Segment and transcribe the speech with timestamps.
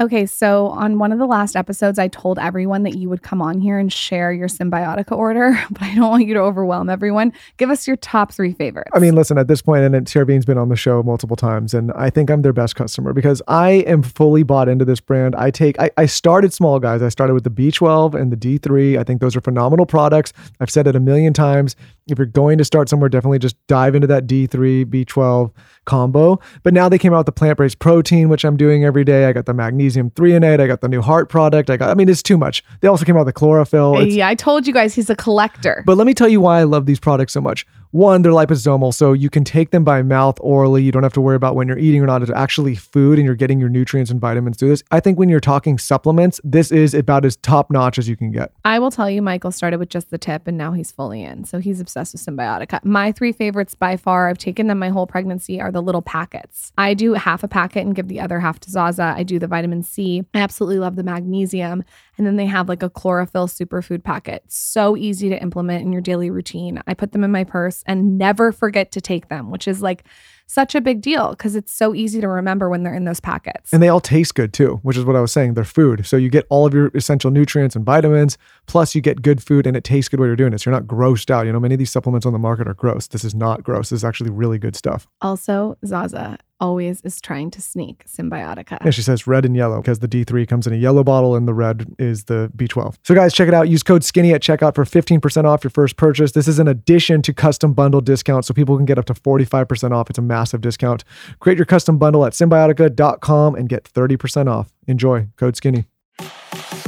[0.00, 3.42] Okay, so on one of the last episodes, I told everyone that you would come
[3.42, 7.32] on here and share your Cymbiotika order, but I don't want you to overwhelm everyone.
[7.56, 8.92] Give us your top three favorites.
[8.94, 11.90] I mean, listen, at this point, and Chervine's been on the show multiple times, and
[11.92, 15.34] I think I'm their best customer because I am fully bought into this brand.
[15.34, 17.02] I take, I, I started small, guys.
[17.02, 19.00] I started with the B12 and the D3.
[19.00, 20.32] I think those are phenomenal products.
[20.60, 21.74] I've said it a million times.
[22.06, 25.52] If you're going to start somewhere, definitely just dive into that D3, B12
[25.84, 26.38] combo.
[26.62, 29.26] But now they came out with the plant based protein, which I'm doing every day.
[29.26, 30.60] I got the magnesium threonate.
[30.60, 31.70] I got the new heart product.
[31.70, 32.62] I got, I mean, it's too much.
[32.80, 33.96] They also came out with the chlorophyll.
[33.96, 35.82] It's- yeah, I told you guys he's a collector.
[35.86, 37.66] but let me tell you why I love these products so much.
[37.90, 40.82] One, they're liposomal, so you can take them by mouth orally.
[40.82, 42.20] You don't have to worry about when you're eating or not.
[42.20, 44.82] It's actually food and you're getting your nutrients and vitamins through this.
[44.90, 48.30] I think when you're talking supplements, this is about as top notch as you can
[48.30, 48.52] get.
[48.62, 51.44] I will tell you, Michael started with just the tip and now he's fully in.
[51.44, 52.84] So he's obsessed with Cymbiotika.
[52.84, 56.74] My three favorites by far, I've taken them my whole pregnancy, are the little packets.
[56.76, 59.14] I do half a packet and give the other half to Zaza.
[59.16, 60.24] I do the vitamin C.
[60.34, 61.84] I absolutely love the magnesium.
[62.18, 64.42] And then they have like a chlorophyll superfood packet.
[64.48, 66.82] So easy to implement in your daily routine.
[66.86, 70.04] I put them in my purse and never forget to take them, which is like
[70.46, 73.72] such a big deal because it's so easy to remember when they're in those packets.
[73.72, 75.54] And they all taste good too, which is what I was saying.
[75.54, 76.06] They're food.
[76.06, 79.66] So you get all of your essential nutrients and vitamins, plus you get good food
[79.66, 80.60] and it tastes good while you're doing it.
[80.60, 81.46] So you're not grossed out.
[81.46, 83.06] You know, many of these supplements on the market are gross.
[83.06, 83.90] This is not gross.
[83.90, 85.06] This is actually really good stuff.
[85.20, 88.84] Also, Zaza always is trying to sneak Cymbiotika.
[88.84, 91.46] Yeah, she says red and yellow because the D3 comes in a yellow bottle and
[91.46, 92.96] the red is the B12.
[93.04, 93.68] So, guys, check it out.
[93.68, 96.32] Use code SKINNY at checkout for 15% off your first purchase.
[96.32, 99.92] This is in addition to custom bundle discount, so people can get up to 45%
[99.92, 100.10] off.
[100.10, 101.04] It's a massive discount.
[101.40, 104.72] Create your custom bundle at cymbiotika.com and get 30% off.
[104.86, 105.28] Enjoy.
[105.36, 106.87] Code SKINNY.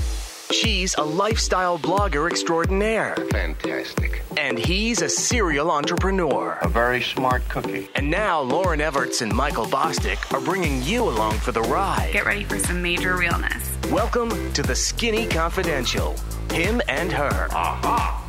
[0.50, 4.22] She's a lifestyle blogger extraordinaire, Fantastic.
[4.36, 6.58] and he's a serial entrepreneur.
[6.62, 7.88] A very smart cookie.
[7.94, 12.10] And now Lauryn Evarts and Michael Bosstick are bringing you along for the ride.
[12.12, 13.78] Get ready for some major realness.
[13.92, 16.16] Welcome to the Skinny Confidential.
[16.50, 17.46] Him and her.
[17.52, 18.26] Aha.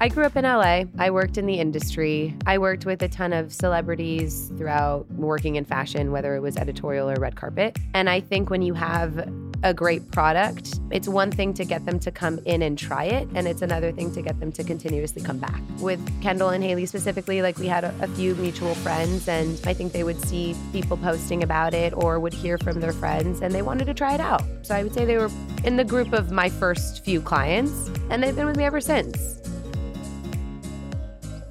[0.00, 0.84] I grew up in LA.
[0.98, 2.34] I worked in the industry.
[2.46, 7.08] I worked with a ton of celebrities throughout working in fashion, whether it was editorial
[7.08, 7.78] or red carpet.
[7.94, 9.30] And I think when you have
[9.62, 13.28] a great product, it's one thing to get them to come in and try it,
[13.34, 15.60] and it's another thing to get them to continuously come back.
[15.80, 19.74] With Kendall and Hailey specifically, like we had a, a few mutual friends, and I
[19.74, 23.54] think they would see people posting about it or would hear from their friends, and
[23.54, 24.42] they wanted to try it out.
[24.62, 25.30] So I would say they were
[25.64, 29.36] in the group of my first few clients, and they've been with me ever since.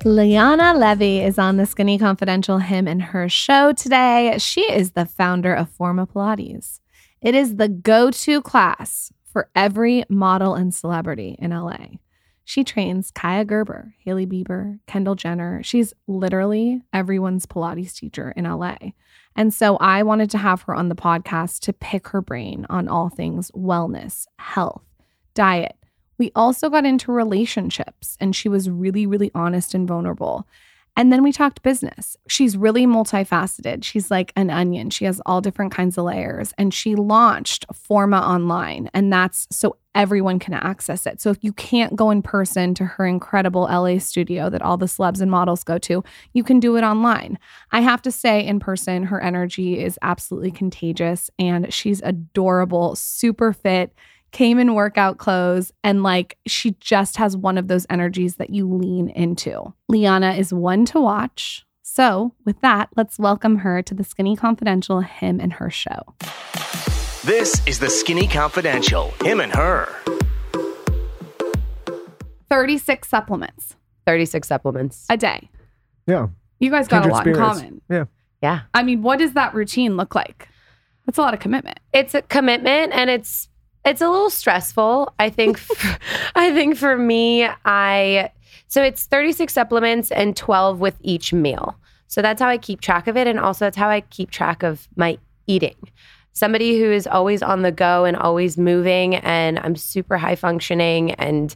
[0.05, 4.35] Liana Levi is on the Skinny Confidential Him and Her show today.
[4.39, 6.79] She is the founder of Forma Pilates.
[7.21, 11.97] It is the go to class for every model and celebrity in LA.
[12.45, 15.61] She trains Kaia Gerber, Hailey Bieber, Kendall Jenner.
[15.61, 18.75] She's literally everyone's Pilates teacher in LA.
[19.35, 22.87] And so I wanted to have her on the podcast to pick her brain on
[22.87, 24.81] all things wellness, health,
[25.35, 25.75] diet.
[26.17, 30.47] We also got into relationships, and she was really, really honest and vulnerable.
[30.99, 32.17] And then we talked business.
[32.27, 33.85] She's really multifaceted.
[33.85, 34.89] She's like an onion.
[34.89, 36.53] She has all different kinds of layers.
[36.57, 41.21] And she launched Forma online, and that's so everyone can access it.
[41.21, 44.87] So if you can't go in person to her incredible LA studio that all the
[44.87, 47.39] celebs and models go to, you can do it online.
[47.71, 53.53] I have to say, in person, her energy is absolutely contagious, and she's adorable, super
[53.53, 53.93] fit
[54.31, 58.67] came in workout clothes and like she just has one of those energies that you
[58.71, 59.73] lean into.
[59.87, 61.65] Liana is one to watch.
[61.81, 66.13] So, with that, let's welcome her to the Skinny Confidential Him and Her show.
[67.25, 69.11] This is the Skinny Confidential.
[69.23, 69.89] Him and her.
[72.49, 73.75] 36 supplements
[74.05, 75.05] 36 supplements.
[75.09, 75.49] a day.
[76.07, 76.27] Yeah.
[76.59, 77.59] You guys got Kindred a lot in spirits.
[77.59, 77.81] common.
[77.89, 78.05] Yeah.
[78.41, 78.61] Yeah.
[78.73, 80.47] I mean, what does that routine look like?
[81.05, 81.79] That's a lot of commitment.
[81.93, 83.49] It's a commitment and it's
[83.89, 85.13] it's a little stressful.
[85.19, 85.59] I think
[86.35, 88.31] I think for me I
[88.67, 91.75] so it's 36 supplements and 12 with each meal.
[92.07, 94.63] So that's how I keep track of it and also that's how I keep track
[94.63, 95.17] of my
[95.47, 95.75] eating.
[96.33, 101.11] Somebody who is always on the go and always moving and I'm super high functioning
[101.13, 101.55] and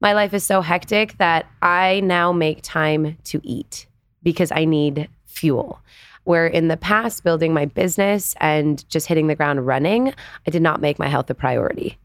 [0.00, 3.86] my life is so hectic that I now make time to eat
[4.22, 5.80] because I need fuel.
[6.24, 10.14] Where in the past, building my business and just hitting the ground running,
[10.46, 11.98] I did not make my health a priority.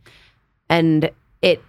[0.70, 1.12] And
[1.42, 1.62] it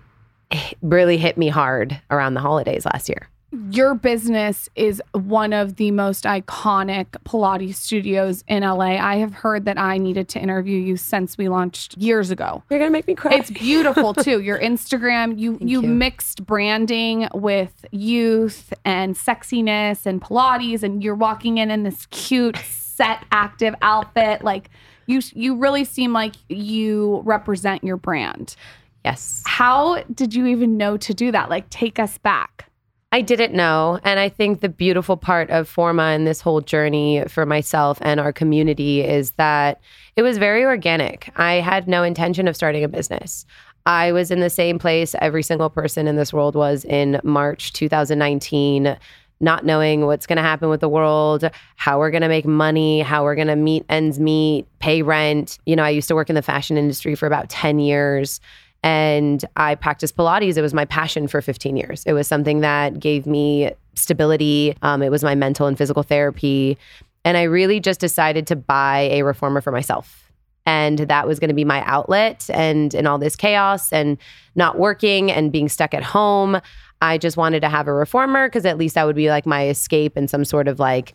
[0.80, 3.28] really hit me hard around the holidays last year.
[3.70, 8.96] Your business is one of the most iconic Pilates studios in LA.
[8.98, 12.62] I have heard that I needed to interview you since we launched years ago.
[12.68, 13.34] You're gonna make me cry.
[13.34, 14.40] It's beautiful too.
[14.48, 15.88] Your Instagram, you you, you.
[15.88, 22.56] mixed branding with youth and sexiness and Pilates, and you're walking in in this cute
[22.56, 24.44] set active outfit.
[24.44, 24.68] Like
[25.06, 28.56] you you really seem like you represent your brand.
[29.04, 29.42] yes.
[29.46, 31.48] How did you even know to do that?
[31.48, 32.67] Like take us back.
[33.10, 33.98] I didn't know.
[34.04, 38.20] And I think the beautiful part of Forma and this whole journey for myself and
[38.20, 39.80] our community is that
[40.16, 41.32] it was very organic.
[41.36, 43.46] I had no intention of starting a business.
[43.86, 47.72] I was in the same place every single person in this world was in March
[47.72, 48.98] 2019,
[49.40, 53.00] not knowing what's going to happen with the world, how we're going to make money,
[53.00, 55.58] how we're going to meet ends meet, pay rent.
[55.64, 58.38] You know, I used to work in the fashion industry for about 10 years
[58.82, 60.56] and I practiced Pilates.
[60.56, 62.04] It was my passion for 15 years.
[62.06, 64.76] It was something that gave me stability.
[64.82, 66.78] Um, it was my mental and physical therapy.
[67.24, 70.30] And I really just decided to buy a reformer for myself.
[70.64, 72.48] And that was going to be my outlet.
[72.52, 74.18] And in all this chaos and
[74.54, 76.60] not working and being stuck at home,
[77.00, 79.68] I just wanted to have a reformer because at least that would be like my
[79.68, 81.14] escape and some sort of like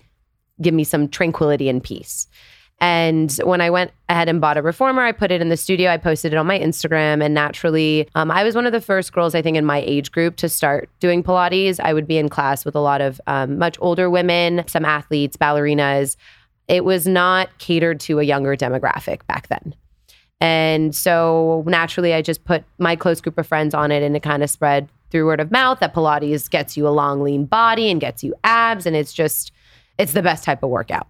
[0.62, 2.28] give me some tranquility and peace.
[2.84, 5.90] And when I went ahead and bought a reformer, I put it in the studio.
[5.90, 7.24] I posted it on my Instagram.
[7.24, 10.12] And naturally, um, I was one of the first girls, I think, in my age
[10.12, 11.80] group to start doing Pilates.
[11.80, 15.38] I would be in class with a lot of um, much older women, some athletes,
[15.38, 16.18] ballerinas.
[16.68, 19.74] It was not catered to a younger demographic back then.
[20.42, 24.24] And so naturally, I just put my close group of friends on it and it
[24.24, 27.90] kind of spread through word of mouth that Pilates gets you a long, lean body
[27.90, 28.86] and gets you abs.
[28.86, 29.54] And it's just,
[29.98, 31.08] it's the best type of workout.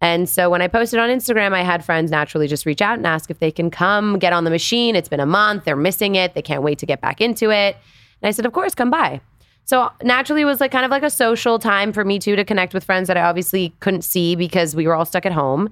[0.00, 3.06] And so when I posted on Instagram, I had friends naturally just reach out and
[3.06, 4.96] ask if they can come get on the machine.
[4.96, 7.76] It's been a month, they're missing it, they can't wait to get back into it.
[8.22, 9.20] And I said, Of course, come by.
[9.64, 12.44] So naturally, it was like kind of like a social time for me too to
[12.44, 15.68] connect with friends that I obviously couldn't see because we were all stuck at home.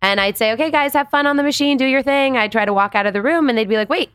[0.00, 2.38] And I'd say, Okay, guys, have fun on the machine, do your thing.
[2.38, 4.10] I'd try to walk out of the room and they'd be like, Wait,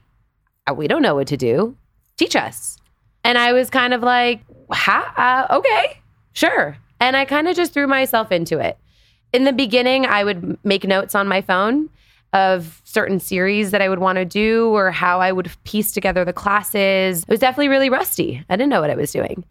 [0.68, 1.78] uh, we don't know what to do.
[2.18, 2.78] Teach us.
[3.24, 4.42] And I was kind of like,
[4.88, 6.00] uh, okay,
[6.34, 6.78] sure.
[7.00, 8.78] And I kind of just threw myself into it
[9.34, 11.90] in the beginning, I would make notes on my phone
[12.34, 16.24] of certain series that I would want to do or how I would piece together
[16.24, 17.24] the classes.
[17.24, 18.44] It was definitely really rusty.
[18.50, 19.44] I didn't know what I was doing.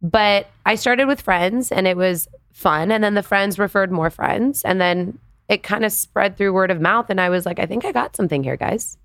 [0.00, 2.92] But I started with friends and it was fun.
[2.92, 4.62] And then the friends referred more friends.
[4.64, 5.18] And then
[5.48, 7.10] it kind of spread through word of mouth.
[7.10, 8.96] And I was like, I think I got something here, guys.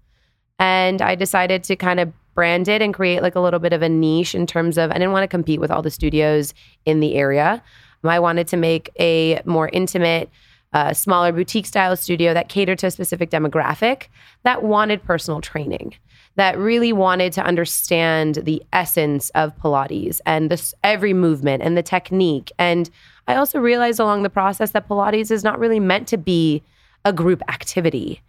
[0.59, 3.81] And I decided to kind of brand it and create like a little bit of
[3.81, 6.53] a niche in terms of, I didn't want to compete with all the studios
[6.85, 7.63] in the area.
[8.11, 10.29] I wanted to make a more intimate,
[10.73, 14.07] uh, smaller boutique style studio that catered to a specific demographic
[14.43, 15.95] that wanted personal training,
[16.35, 21.83] that really wanted to understand the essence of Pilates and this every movement and the
[21.83, 22.51] technique.
[22.57, 22.89] And
[23.27, 26.63] I also realized along the process that Pilates is not really meant to be
[27.05, 28.21] a group activity.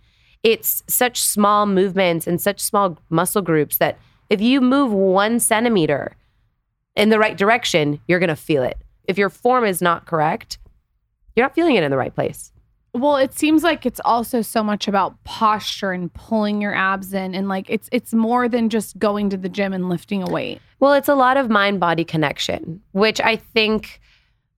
[0.42, 3.98] It's such small movements and such small muscle groups that
[4.28, 6.16] if you move one centimeter
[6.94, 10.58] in the right direction, you're going to feel it if your form is not correct,
[11.34, 12.52] you're not feeling it in the right place.
[12.94, 17.34] Well, it seems like it's also so much about posture and pulling your abs in
[17.34, 20.60] and like it's it's more than just going to the gym and lifting a weight.
[20.78, 24.00] Well, it's a lot of mind body connection, which I think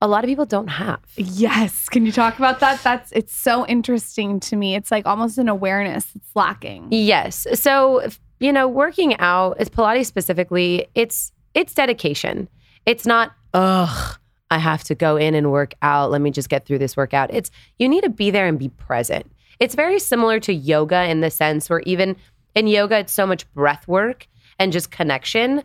[0.03, 1.01] a lot of people don't have.
[1.17, 1.89] Yes.
[1.89, 2.83] Can you talk about that?
[2.83, 4.75] That's it's so interesting to me.
[4.75, 6.89] It's like almost an awareness that's lacking.
[6.91, 7.47] Yes.
[7.55, 8.07] So,
[8.39, 12.51] you know, working out, is Pilates specifically, it's it's dedication.
[12.85, 14.19] It's not ugh
[14.51, 16.11] I have to go in and work out.
[16.11, 17.33] Let me just get through this workout.
[17.33, 19.31] It's you need to be there and be present.
[19.59, 22.17] It's very similar to yoga in the sense where even
[22.55, 24.27] in yoga, it's so much breath work
[24.59, 25.63] and just connection.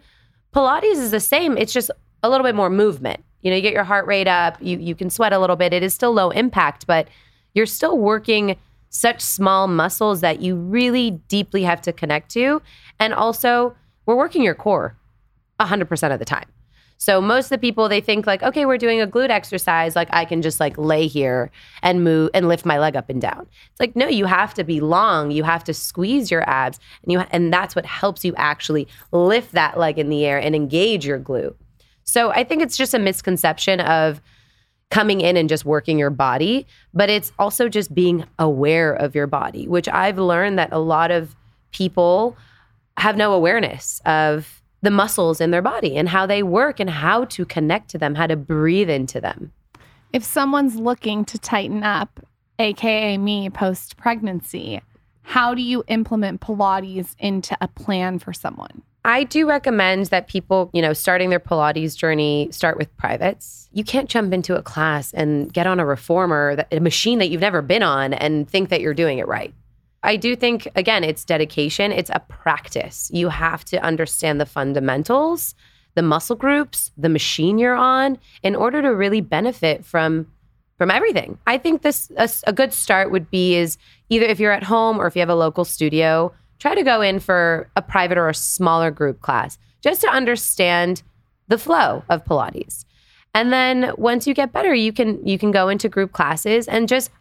[0.53, 1.57] Pilates is the same.
[1.57, 1.91] It's just
[2.23, 3.23] a little bit more movement.
[3.41, 5.73] You know, you get your heart rate up, you you can sweat a little bit.
[5.73, 7.07] It is still low impact, but
[7.53, 8.57] you're still working
[8.89, 12.61] such small muscles that you really deeply have to connect to.
[12.99, 14.97] And also, we're working your core
[15.59, 16.45] 100% of the time.
[17.01, 20.09] So most of the people they think like, okay, we're doing a glute exercise, like
[20.11, 21.49] I can just like lay here
[21.81, 23.47] and move and lift my leg up and down.
[23.71, 25.31] It's like no, you have to be long.
[25.31, 29.53] You have to squeeze your abs, and you and that's what helps you actually lift
[29.53, 31.55] that leg in the air and engage your glute.
[32.03, 34.21] So I think it's just a misconception of
[34.91, 39.25] coming in and just working your body, but it's also just being aware of your
[39.25, 41.35] body, which I've learned that a lot of
[41.71, 42.37] people
[42.97, 47.25] have no awareness of the muscles in their body and how they work and how
[47.25, 49.51] to connect to them, how to breathe into them.
[50.13, 52.19] If someone's looking to tighten up,
[52.59, 54.81] aka me post pregnancy,
[55.23, 58.81] how do you implement Pilates into a plan for someone?
[59.03, 63.67] I do recommend that people, you know, starting their Pilates journey start with privates.
[63.71, 67.29] You can't jump into a class and get on a reformer, that- a machine that
[67.29, 69.53] you've never been on, and think that you're doing it right.
[70.03, 73.09] I do think, again, it's dedication, it's a practice.
[73.13, 75.53] You have to understand the fundamentals,
[75.93, 80.27] the muscle groups, the machine you're on, in order to really benefit from
[80.77, 81.37] from everything.
[81.45, 83.77] I think this a, a good start would be is
[84.09, 87.01] either if you're at home or if you have a local studio, try to go
[87.01, 91.03] in for a private or a smaller group class just to understand
[91.49, 92.85] the flow of Pilates.
[93.35, 96.89] And then once you get better, you can you can go into group classes and
[96.89, 97.11] just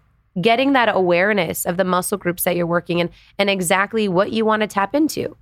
[0.40, 4.44] getting that awareness of the muscle groups that you're working in and exactly what you
[4.44, 5.36] want to tap into.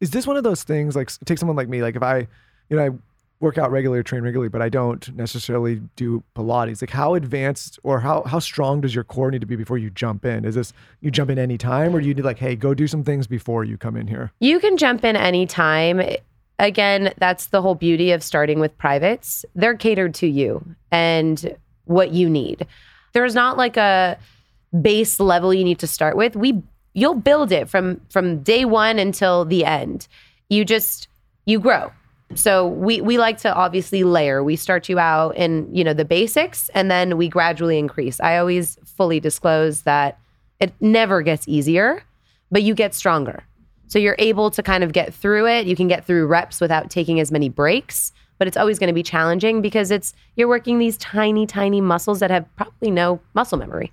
[0.00, 2.28] Is this one of those things like take someone like me, like if I,
[2.68, 2.90] you know, I
[3.40, 6.82] work out regularly, train regularly, but I don't necessarily do Pilates.
[6.82, 9.90] Like how advanced or how how strong does your core need to be before you
[9.90, 10.44] jump in?
[10.44, 12.86] Is this you jump in any time or do you need like, hey, go do
[12.86, 14.32] some things before you come in here?
[14.40, 16.02] You can jump in anytime.
[16.58, 19.44] Again, that's the whole beauty of starting with privates.
[19.54, 22.66] They're catered to you and what you need.
[23.12, 24.18] There's not like a
[24.80, 26.36] base level you need to start with.
[26.36, 26.62] We
[26.94, 30.08] you'll build it from from day 1 until the end.
[30.48, 31.08] You just
[31.46, 31.92] you grow.
[32.34, 34.44] So we we like to obviously layer.
[34.44, 38.20] We start you out in, you know, the basics and then we gradually increase.
[38.20, 40.18] I always fully disclose that
[40.60, 42.02] it never gets easier,
[42.50, 43.44] but you get stronger.
[43.86, 45.66] So you're able to kind of get through it.
[45.66, 48.94] You can get through reps without taking as many breaks, but it's always going to
[48.94, 53.58] be challenging because it's you're working these tiny tiny muscles that have probably no muscle
[53.58, 53.92] memory.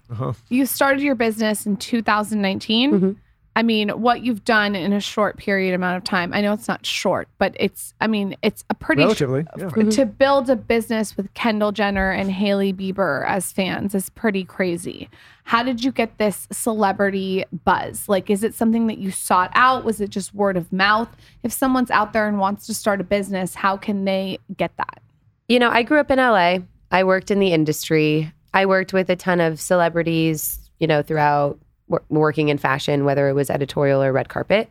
[0.50, 2.92] You started your business in 2019.
[2.94, 3.12] Mm-hmm.
[3.58, 6.34] I mean, what you've done in a short period amount of time.
[6.34, 9.66] I know it's not short, but it's I mean, it's a pretty Relatively, yeah.
[9.66, 9.90] f- mm-hmm.
[9.90, 15.10] to build a business with Kendall Jenner and Hailey Bieber as fans is pretty crazy.
[15.46, 18.10] How did you get this celebrity buzz?
[18.10, 19.86] Like is it something that you sought out?
[19.86, 21.10] Was it just word of mouth?
[21.44, 25.02] If someone's out there and wants to start a business, how can they get that?
[25.48, 26.58] You know, I grew up in LA.
[26.92, 28.34] I worked in the industry.
[28.54, 31.65] I worked with a ton of celebrities, you know, throughout wor-
[32.10, 34.70] working in fashion, whether it was editorial or red carpet.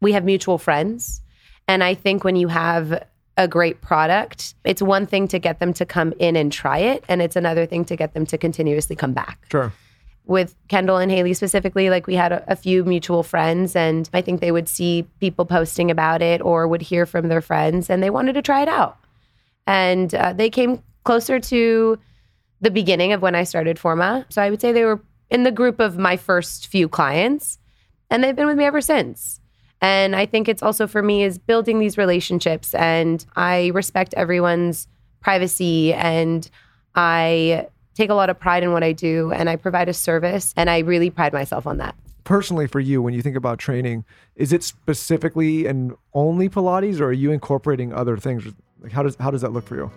[0.00, 1.20] We have mutual friends.
[1.68, 3.04] And I think when you have
[3.36, 7.04] a great product, it's one thing to get them to come in and try it,
[7.08, 9.44] and it's another thing to get them to continuously come back.
[9.50, 9.72] Sure.
[10.26, 14.20] with Kendall and Hailey specifically, like we had a, a few mutual friends, and I
[14.22, 18.02] think they would see people posting about it or would hear from their friends, and
[18.02, 18.98] they wanted to try it out.
[19.66, 21.98] And uh, they came closer to
[22.60, 24.26] the beginning of when I started Forma.
[24.28, 27.58] So I would say they were in the group of my first few clients,
[28.10, 29.40] and they've been with me ever since.
[29.80, 34.88] And I think it's also for me is building these relationships, and I respect everyone's
[35.20, 36.48] privacy and
[36.94, 40.54] I take a lot of pride in what I do and I provide a service
[40.56, 41.96] and I really pride myself on that.
[42.24, 44.04] Personally, for you, when you think about training,
[44.36, 48.44] is it specifically and only Pilates, or are you incorporating other things?
[48.80, 49.90] Like how does how does that look for you?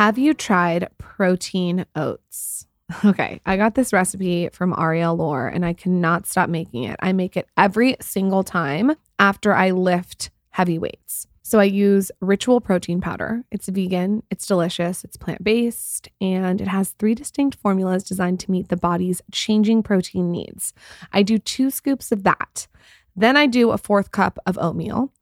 [0.00, 2.66] Have you tried protein oats?
[3.04, 6.96] Okay, I got this recipe from Arielle Lorre and I cannot stop making it.
[7.00, 11.26] I make it every single time after I lift heavy weights.
[11.42, 13.44] So I use Ritual protein powder.
[13.50, 18.50] It's vegan, it's delicious, it's plant based, and it has three distinct formulas designed to
[18.50, 20.72] meet the body's changing protein needs.
[21.12, 22.66] I do two scoops of that.
[23.14, 25.12] Then I do a fourth cup of oatmeal.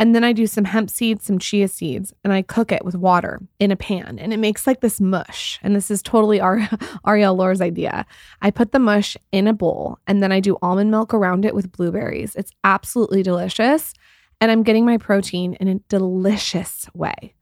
[0.00, 2.94] And then I do some hemp seeds, some chia seeds, and I cook it with
[2.94, 4.18] water in a pan.
[4.18, 5.60] And it makes like this mush.
[5.62, 6.56] And this is totally Ar-
[7.06, 8.06] Arielle Lorre's idea.
[8.40, 11.54] I put the mush in a bowl and then I do almond milk around it
[11.54, 12.34] with blueberries.
[12.34, 13.92] It's absolutely delicious.
[14.40, 17.34] And I'm getting my protein in a delicious way.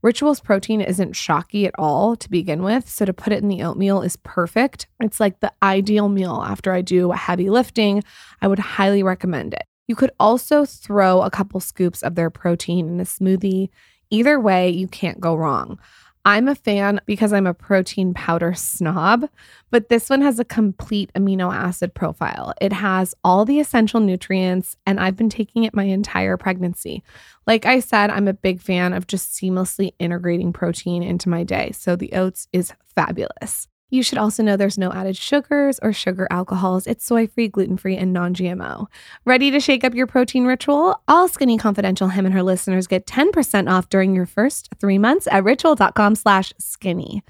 [0.00, 2.88] Rituals protein isn't shocky at all to begin with.
[2.88, 4.86] So to put it in the oatmeal is perfect.
[5.00, 8.02] It's like the ideal meal after I do heavy lifting.
[8.40, 9.64] I would highly recommend it.
[9.86, 13.70] You could also throw a couple scoops of their protein in a smoothie.
[14.10, 15.78] Either way, you can't go wrong.
[16.26, 19.28] I'm a fan because I'm a protein powder snob,
[19.70, 22.52] but this one has a complete amino acid profile.
[22.60, 27.04] It has all the essential nutrients, and I've been taking it my entire pregnancy.
[27.46, 31.70] Like I said, I'm a big fan of just seamlessly integrating protein into my day.
[31.70, 33.68] So the oats is fabulous.
[33.88, 36.86] You should also know there's no added sugars or sugar alcohols.
[36.86, 38.86] It's soy free, gluten free, and non GMO.
[39.24, 41.00] Ready to shake up your protein ritual?
[41.06, 45.28] All Skinny Confidential Him and her listeners get 10% off during your first three months
[45.30, 47.22] at ritual.com slash skinny.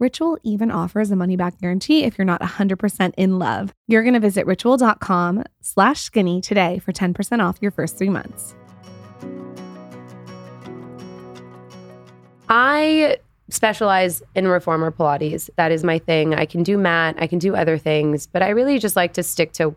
[0.00, 3.72] Ritual even offers a money back guarantee if you're not 100% in love.
[3.86, 8.54] You're going to visit ritual.com slash skinny today for 10% off your first three months.
[12.48, 13.18] I
[13.50, 15.50] specialize in reformer Pilates.
[15.56, 16.34] That is my thing.
[16.34, 19.22] I can do mat, I can do other things, but I really just like to
[19.22, 19.74] stick to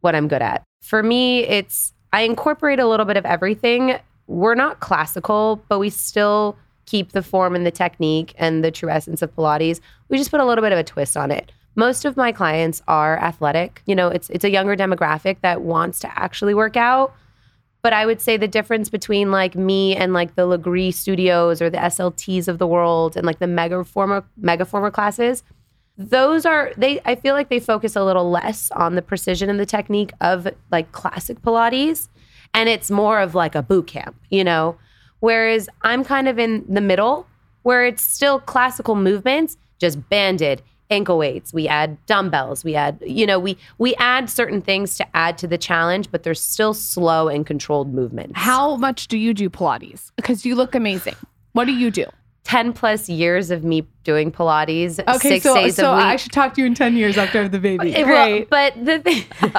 [0.00, 0.64] what I'm good at.
[0.82, 3.98] for me, it's I incorporate a little bit of everything.
[4.26, 8.90] We're not classical, but we still keep the form and the technique and the true
[8.90, 9.80] essence of Pilates.
[10.08, 11.52] We just put a little bit of a twist on it.
[11.76, 13.82] Most of my clients are athletic.
[13.86, 17.14] You know, it's it's a younger demographic that wants to actually work out.
[17.82, 21.70] But I would say the difference between like me and like the Lagree Studios or
[21.70, 25.42] the SLTs of the world and like the Megaformer mega former classes,
[25.96, 29.58] those are they I feel like they focus a little less on the precision and
[29.58, 32.08] the technique of like classic Pilates.
[32.52, 34.76] And it's more of like a boot camp, you know?
[35.20, 37.26] Whereas I'm kind of in the middle
[37.62, 43.24] where it's still classical movements, just banded ankle weights we add dumbbells we add you
[43.24, 47.28] know we we add certain things to add to the challenge but there's still slow
[47.28, 50.10] and controlled movements How much do you do Pilates?
[50.16, 51.14] Because you look amazing.
[51.52, 52.06] What do you do?
[52.44, 56.16] 10 plus years of me doing pilates Okay, six so, days so a week I
[56.16, 57.92] should talk to you in 10 years after I have the baby.
[57.92, 58.50] Well, Great.
[58.50, 59.24] but the thing,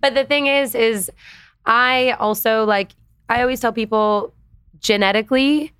[0.00, 1.10] but the thing is, is
[1.66, 2.90] I also like
[3.28, 4.32] I always tell people
[4.80, 5.72] genetically,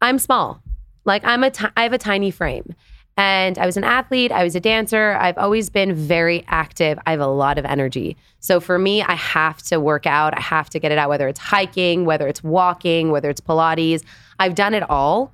[0.00, 0.60] I'm small.
[1.04, 2.74] Like I'm a ti- I have a tiny frame.
[3.16, 5.16] And I was an athlete, I was a dancer.
[5.20, 6.98] I've always been very active.
[7.06, 8.16] I have a lot of energy.
[8.40, 10.36] So for me, I have to work out.
[10.36, 14.02] I have to get it out, whether it's hiking, whether it's walking, whether it's Pilates.
[14.40, 15.32] I've done it all.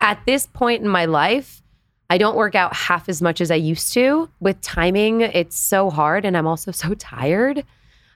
[0.00, 1.62] At this point in my life,
[2.08, 4.28] I don't work out half as much as I used to.
[4.38, 6.24] With timing, it's so hard.
[6.24, 7.64] And I'm also so tired.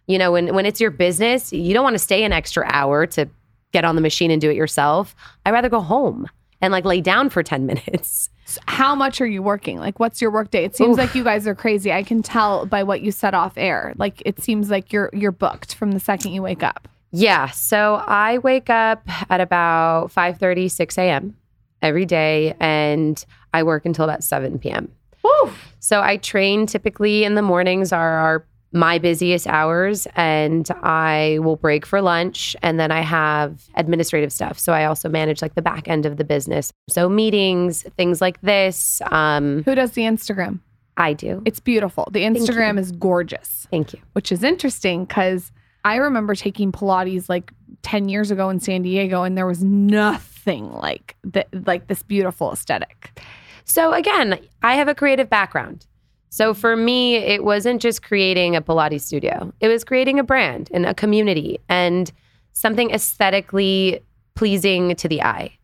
[0.07, 3.07] You know, when, when it's your business, you don't want to stay an extra hour
[3.07, 3.29] to
[3.73, 5.17] get on the machine and do it yourself.
[5.45, 6.29] I'd rather go home
[6.61, 8.31] and like lay down for 10 minutes.
[8.47, 9.79] So how much are you working?
[9.79, 10.65] Like, what's your work day?
[10.65, 11.93] It seems like you guys are crazy.
[11.93, 13.93] I can tell by what you said off air.
[13.97, 16.89] Like, it seems like you're you're booked from the second you wake up.
[17.11, 17.51] Yeah.
[17.51, 20.39] So I wake up at about 5
[20.71, 21.37] 6 a.m.
[21.83, 24.93] every day and I work until about 7 p.m.
[25.25, 25.51] Woo!
[25.81, 31.57] So I train typically in the mornings are our my busiest hours and I will
[31.57, 34.59] break for lunch and then I have administrative stuff.
[34.59, 36.71] So I also manage like the back end of the business.
[36.89, 40.61] So meetings, things like this, um Who does the Instagram?
[40.99, 41.43] I do.
[41.45, 42.09] It's beautiful.
[42.11, 44.01] The Instagram is gorgeous, Thank you.
[44.13, 45.53] which is interesting because
[45.85, 47.53] I remember taking Pilates like
[47.83, 52.53] 10 years ago in San Diego and there was nothing like the, like this beautiful
[52.53, 53.21] aesthetic.
[53.65, 55.87] So again, I have a creative background.
[56.29, 59.53] So for me, it wasn't just creating a Pilates studio.
[59.61, 62.11] It was creating a brand and a community and
[62.53, 64.01] something aesthetically
[64.35, 65.57] pleasing to the eye.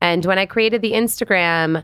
[0.00, 1.82] And when I created the Instagram,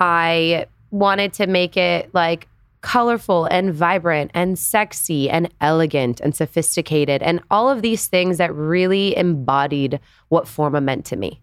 [0.00, 2.48] I wanted to make it like
[2.80, 8.54] colorful and vibrant and sexy and elegant and sophisticated and all of these things that
[8.54, 9.98] really embodied
[10.28, 11.40] what Forma meant to me.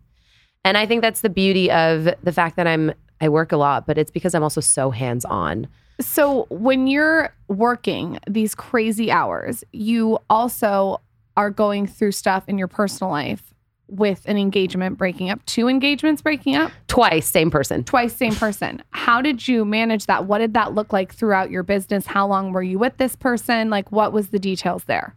[0.64, 3.86] And I think that's the beauty of the fact that I'm I work a lot,
[3.86, 5.68] but it's because I'm also so hands-on.
[6.02, 11.02] So when you're working these crazy hours, you also
[11.38, 13.54] are going through stuff in your personal life
[13.88, 17.84] with an engagement breaking up, two engagements breaking up, Twice, same person.
[17.84, 18.82] twice same person.
[18.92, 20.26] How did you manage that?
[20.26, 22.06] What did that look like throughout your business?
[22.06, 23.70] How long were you with this person?
[23.70, 25.14] Like what was the details there?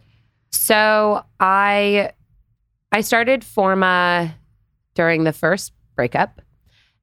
[0.51, 2.13] So I
[2.93, 4.35] I started Forma
[4.95, 6.41] during the first breakup.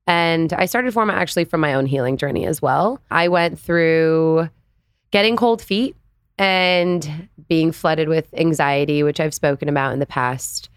[0.07, 2.99] And I started Forma actually from my own healing journey as well.
[3.09, 4.49] I went through
[5.11, 5.95] getting cold feet
[6.37, 10.69] and being flooded with anxiety, which I've spoken about in the past.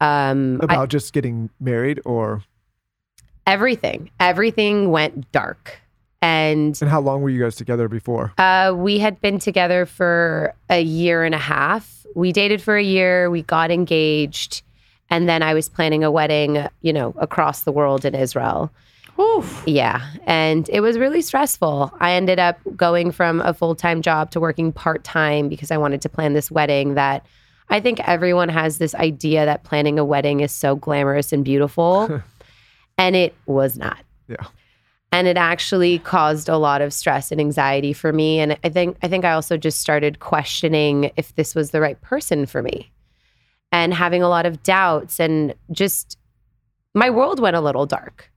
[0.00, 2.42] Um, I- About just getting married or
[3.46, 5.78] everything, everything went dark.
[6.20, 8.32] And and how long were you guys together before?
[8.38, 12.06] Uh, we had been together for a year and a half.
[12.14, 13.30] We dated for a year.
[13.30, 14.62] We got engaged,
[15.10, 18.70] and then I was planning a wedding, you know, across the world in Israel.
[19.20, 19.62] Oof.
[19.66, 21.92] Yeah, and it was really stressful.
[22.00, 25.76] I ended up going from a full time job to working part time because I
[25.76, 26.94] wanted to plan this wedding.
[26.94, 27.24] That
[27.68, 32.20] I think everyone has this idea that planning a wedding is so glamorous and beautiful,
[32.98, 34.44] and it was not Yeah.
[35.12, 38.96] and it actually caused a lot of stress and anxiety for me and i think
[39.02, 42.90] i think i also just started questioning if this was the right person for me
[43.74, 46.16] and having a lot of doubts and just
[46.94, 48.30] my world went a little dark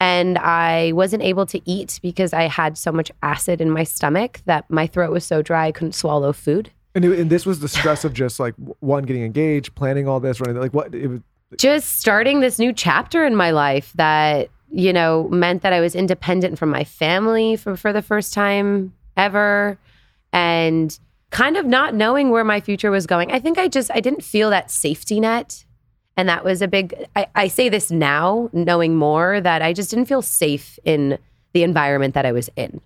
[0.00, 4.42] and i wasn't able to eat because i had so much acid in my stomach
[4.44, 7.60] that my throat was so dry i couldn't swallow food And, it, and this was
[7.60, 11.08] the stress of just like one getting engaged, planning all this, running like what it
[11.08, 11.20] was.
[11.56, 15.94] just starting this new chapter in my life that you know meant that I was
[15.94, 19.78] independent from my family for for the first time ever
[20.32, 20.98] and
[21.30, 23.32] kind of not knowing where my future was going.
[23.32, 25.64] I think I just I didn't feel that safety net
[26.16, 29.90] and that was a big I, I say this now knowing more that I just
[29.90, 31.18] didn't feel safe in
[31.52, 32.80] the environment that I was in.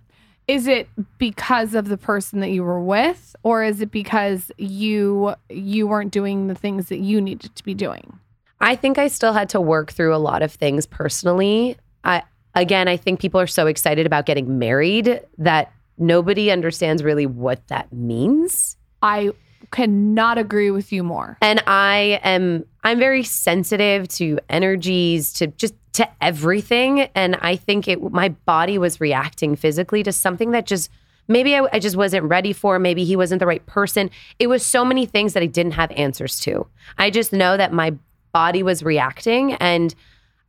[0.47, 5.35] Is it because of the person that you were with or is it because you
[5.49, 8.19] you weren't doing the things that you needed to be doing?
[8.59, 11.77] I think I still had to work through a lot of things personally.
[12.03, 12.23] I
[12.53, 17.65] again, I think people are so excited about getting married that nobody understands really what
[17.67, 18.75] that means.
[19.01, 19.31] I
[19.71, 21.37] cannot agree with you more.
[21.41, 27.01] And I am I'm very sensitive to energies, to just to everything.
[27.15, 30.89] And I think it my body was reacting physically to something that just
[31.27, 32.79] maybe I, I just wasn't ready for.
[32.79, 34.09] Maybe he wasn't the right person.
[34.39, 36.67] It was so many things that I didn't have answers to.
[36.97, 37.93] I just know that my
[38.33, 39.93] body was reacting and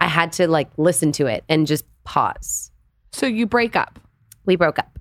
[0.00, 2.70] I had to like listen to it and just pause.
[3.12, 4.00] So you break up
[4.46, 4.91] We broke up.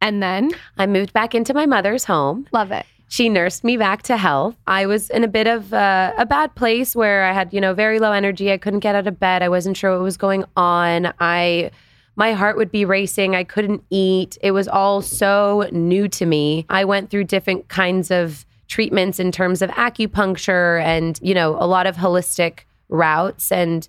[0.00, 2.46] And then I moved back into my mother's home.
[2.52, 2.86] love it.
[3.08, 4.54] She nursed me back to health.
[4.68, 7.74] I was in a bit of uh, a bad place where I had, you know,
[7.74, 8.52] very low energy.
[8.52, 9.42] I couldn't get out of bed.
[9.42, 11.12] I wasn't sure what was going on.
[11.18, 11.72] I
[12.14, 13.34] my heart would be racing.
[13.34, 14.38] I couldn't eat.
[14.42, 16.66] It was all so new to me.
[16.68, 21.66] I went through different kinds of treatments in terms of acupuncture and, you know, a
[21.66, 23.88] lot of holistic routes and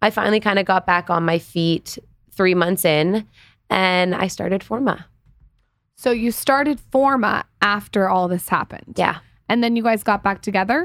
[0.00, 1.98] I finally kind of got back on my feet
[2.30, 3.26] 3 months in
[3.68, 5.06] and I started Forma.
[6.02, 8.94] So you started Forma after all this happened.
[8.96, 9.20] Yeah.
[9.48, 10.84] And then you guys got back together?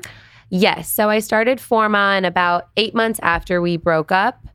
[0.51, 0.91] Yes.
[0.91, 4.45] So I started Forma, and about eight months after we broke up,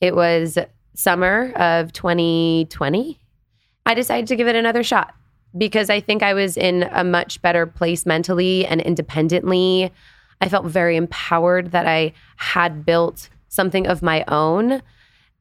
[0.00, 0.56] it was
[0.94, 3.20] summer of 2020.
[3.84, 5.12] I decided to give it another shot
[5.54, 9.92] because I think I was in a much better place mentally and independently.
[10.40, 14.80] I felt very empowered that I had built something of my own.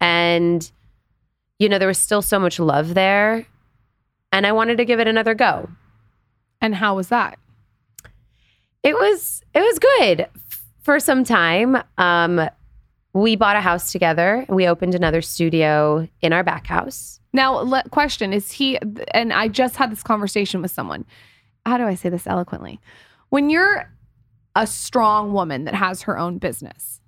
[0.01, 0.69] And,
[1.59, 3.47] you know, there was still so much love there.
[4.35, 5.69] And I wanted to give it another go.
[6.59, 7.39] And how was that?
[8.83, 10.27] It was it was good
[10.81, 11.81] for some time.
[11.97, 12.49] Um,
[13.13, 17.21] we bought a house together we opened another studio in our back house.
[17.31, 18.77] Now, le- question is he,
[19.13, 21.05] and I just had this conversation with someone.
[21.65, 22.81] How do I say this eloquently?
[23.29, 23.89] When you're
[24.53, 26.99] a strong woman that has her own business,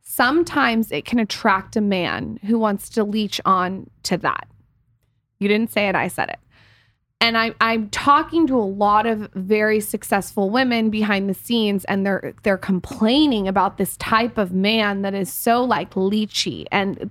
[0.00, 4.46] sometimes it can attract a man who wants to leech on to that.
[5.40, 6.38] You didn't say it, I said it.
[7.20, 12.06] And I, I'm talking to a lot of very successful women behind the scenes, and
[12.06, 17.10] they're they're complaining about this type of man that is so like leechy and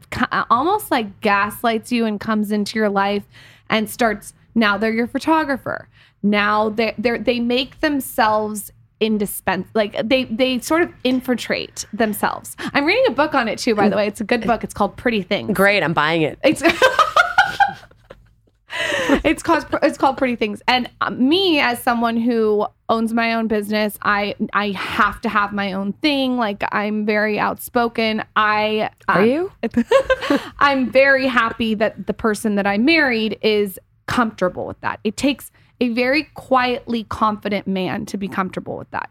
[0.50, 3.24] almost like gaslights you and comes into your life
[3.70, 4.34] and starts.
[4.56, 5.90] Now they're your photographer.
[6.24, 9.72] Now they they they make themselves indispensable.
[9.74, 12.56] Like they they sort of infiltrate themselves.
[12.60, 14.08] I'm reading a book on it too, by the way.
[14.08, 14.64] It's a good book.
[14.64, 15.52] It's called Pretty Things.
[15.54, 16.40] Great, I'm buying it.
[16.44, 16.62] It's
[19.24, 20.62] it's called it's called Pretty Things.
[20.68, 25.54] And uh, me as someone who owns my own business, I I have to have
[25.54, 26.38] my own thing.
[26.38, 28.24] Like I'm very outspoken.
[28.36, 29.52] I Are um, you?
[30.60, 35.00] I'm very happy that the person that I married is comfortable with that.
[35.04, 39.10] It takes a very quietly confident man to be comfortable with that.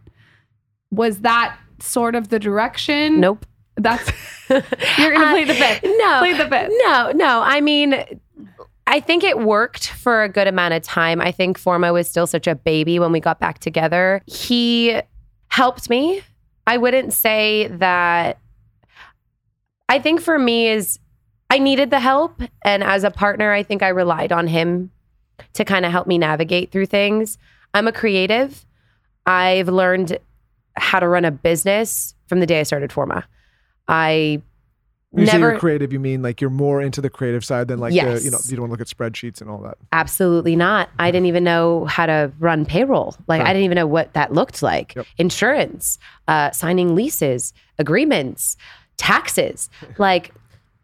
[0.91, 3.21] Was that sort of the direction?
[3.21, 3.47] Nope.
[3.77, 4.11] That's
[4.49, 5.83] you're gonna play the bit.
[5.85, 6.19] No.
[6.19, 6.73] Play the bit.
[6.87, 7.43] No, no.
[7.43, 8.05] I mean,
[8.87, 11.21] I think it worked for a good amount of time.
[11.21, 14.23] I think Forma was still such a baby when we got back together.
[14.27, 15.01] He
[15.49, 16.23] helped me.
[16.67, 18.39] I wouldn't say that.
[19.89, 20.99] I think for me is
[21.51, 24.91] I needed the help, and as a partner, I think I relied on him
[25.53, 27.39] to kind of help me navigate through things.
[27.75, 28.65] I'm a creative.
[29.27, 30.19] I've learned
[30.77, 33.27] how to run a business from the day I started Forma.
[33.89, 34.43] I
[35.11, 37.79] When You say you're creative, you mean like you're more into the creative side than
[37.79, 38.19] like Yes.
[38.21, 39.79] the, you know, you don't want to look at spreadsheets and all that.
[39.93, 40.91] Absolutely not.
[40.99, 43.17] I didn't even know how to run payroll.
[43.27, 44.95] Like I didn't even know what that looked like.
[44.97, 45.07] Yep.
[45.19, 48.57] Insurance, uh, signing leases, agreements,
[48.97, 50.33] taxes, like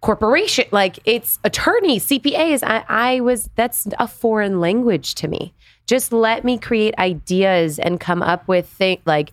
[0.00, 2.62] corporation, like it's attorneys, CPAs.
[2.62, 5.52] I, I was that's a foreign language to me.
[5.87, 9.32] Just let me create ideas and come up with things like.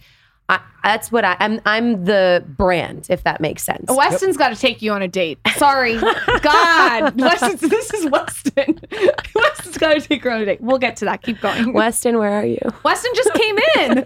[0.49, 1.61] I, that's what I, I'm.
[1.65, 3.85] I'm the brand, if that makes sense.
[3.87, 5.37] Weston's got to take you on a date.
[5.57, 8.79] Sorry, God, Weston's, this is Weston.
[9.35, 10.59] Weston's got to take her on a date.
[10.61, 11.21] We'll get to that.
[11.21, 11.73] Keep going.
[11.73, 12.57] Weston, where are you?
[12.83, 14.05] Weston just came in.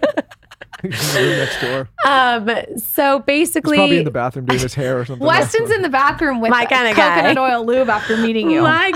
[0.82, 1.88] He's in the room next door.
[2.04, 2.78] Um.
[2.78, 5.26] So He's basically, probably in the bathroom doing his hair or something.
[5.26, 7.22] Weston's in the bathroom with My kinda guy.
[7.22, 8.60] coconut oil lube after meeting you.
[8.62, 8.90] My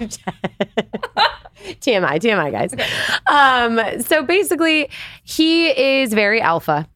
[0.00, 0.18] God.
[1.80, 2.74] TMI, TMI, guys.
[3.26, 4.88] Um, so basically,
[5.24, 6.88] he is very alpha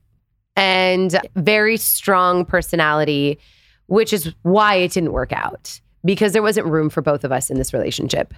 [0.57, 3.39] and very strong personality,
[3.87, 7.51] which is why it didn't work out because there wasn't room for both of us
[7.51, 8.33] in this relationship.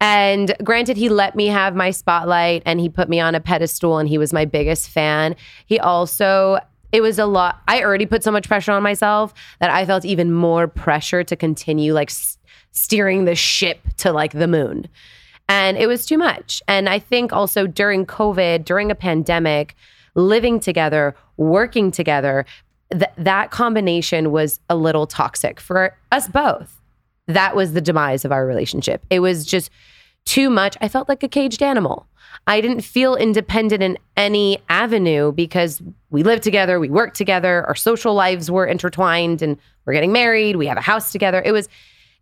[0.00, 3.98] And granted, he let me have my spotlight and he put me on a pedestal
[3.98, 5.36] and he was my biggest fan.
[5.66, 6.58] He also,
[6.92, 7.60] it was a lot.
[7.68, 11.36] I already put so much pressure on myself that I felt even more pressure to
[11.36, 12.38] continue like s-
[12.72, 14.88] steering the ship to like the moon.
[15.48, 16.62] And it was too much.
[16.68, 19.74] And I think also during COVID, during a pandemic,
[20.14, 22.46] living together, working together,
[22.90, 26.80] th- that combination was a little toxic for us both.
[27.26, 29.04] That was the demise of our relationship.
[29.10, 29.70] It was just
[30.24, 30.76] too much.
[30.80, 32.06] I felt like a caged animal.
[32.46, 37.74] I didn't feel independent in any avenue because we lived together, we worked together, our
[37.74, 41.42] social lives were intertwined and we're getting married, we have a house together.
[41.44, 41.68] It was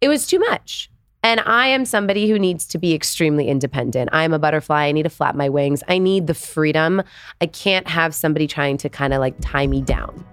[0.00, 0.90] it was too much.
[1.24, 4.10] And I am somebody who needs to be extremely independent.
[4.12, 4.86] I'm a butterfly.
[4.86, 5.84] I need to flap my wings.
[5.86, 7.00] I need the freedom.
[7.40, 10.24] I can't have somebody trying to kind of like tie me down.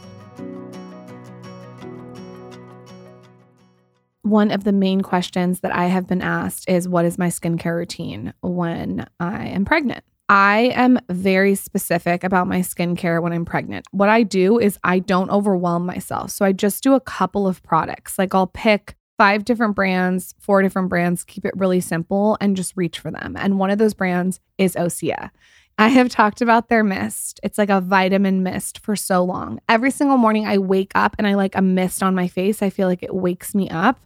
[4.23, 7.75] One of the main questions that I have been asked is what is my skincare
[7.75, 10.04] routine when I am pregnant?
[10.28, 13.88] I am very specific about my skincare when I'm pregnant.
[13.91, 16.30] What I do is I don't overwhelm myself.
[16.30, 18.19] So I just do a couple of products.
[18.19, 22.77] Like I'll pick five different brands, four different brands, keep it really simple and just
[22.77, 23.36] reach for them.
[23.38, 25.29] And one of those brands is Osea.
[25.77, 27.38] I have talked about their mist.
[27.43, 29.60] It's like a vitamin mist for so long.
[29.67, 32.62] Every single morning I wake up and I like a mist on my face.
[32.62, 33.99] I feel like it wakes me up.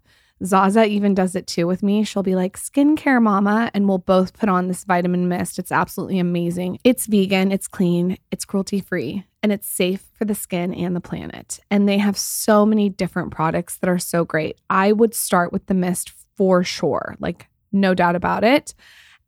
[0.44, 2.04] Zaza even does it too with me.
[2.04, 5.60] She'll be like, skincare mama, and we'll both put on this vitamin mist.
[5.60, 6.80] It's absolutely amazing.
[6.84, 11.02] It's vegan, it's clean, it's cruelty free, and it's safe for the skin and the
[11.02, 11.60] planet.
[11.70, 14.58] And they have so many different products that are so great.
[14.70, 18.74] I would start with the mist for sure, like, no doubt about it.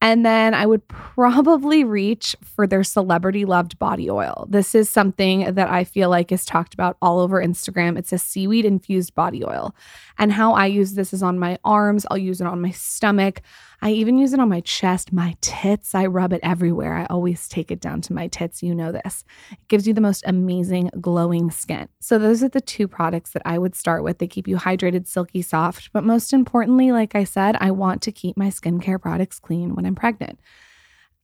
[0.01, 4.47] And then I would probably reach for their celebrity loved body oil.
[4.49, 7.97] This is something that I feel like is talked about all over Instagram.
[7.97, 9.75] It's a seaweed infused body oil.
[10.17, 13.41] And how I use this is on my arms, I'll use it on my stomach.
[13.81, 15.93] I even use it on my chest, my tits.
[15.95, 16.95] I rub it everywhere.
[16.95, 18.63] I always take it down to my tits.
[18.63, 19.23] You know this.
[19.51, 21.87] It gives you the most amazing glowing skin.
[21.99, 24.19] So, those are the two products that I would start with.
[24.19, 25.91] They keep you hydrated, silky, soft.
[25.93, 29.85] But most importantly, like I said, I want to keep my skincare products clean when
[29.85, 30.39] I'm pregnant.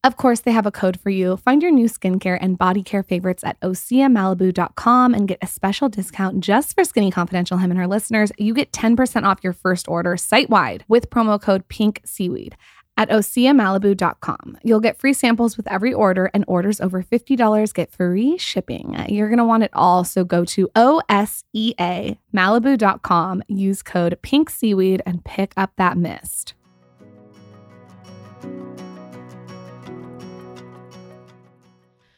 [0.04, 1.36] Of course, they have a code for you.
[1.36, 6.40] Find your new skincare and body care favorites at oseamalibu.com and get a special discount
[6.40, 8.32] just for Skinny Confidential Him and her listeners.
[8.36, 12.56] You get 10% off your first order site wide with promo code PINK Seaweed
[12.96, 14.58] at oseamalibu.com.
[14.64, 19.06] You'll get free samples with every order, and orders over $50 get free shipping.
[19.08, 25.24] You're going to want it all, so go to oseamalibu.com, use code PINK Seaweed, and
[25.24, 26.54] pick up that mist.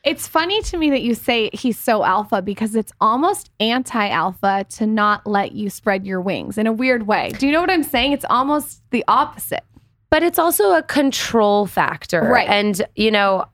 [0.04, 4.66] It's funny to me that you say he's so alpha because it's almost anti alpha
[4.70, 7.30] to not let you spread your wings in a weird way.
[7.38, 8.12] Do you know what I'm saying?
[8.12, 9.64] It's almost the opposite.
[10.10, 12.20] But it's also a control factor.
[12.20, 12.48] Right.
[12.48, 13.46] And, you know,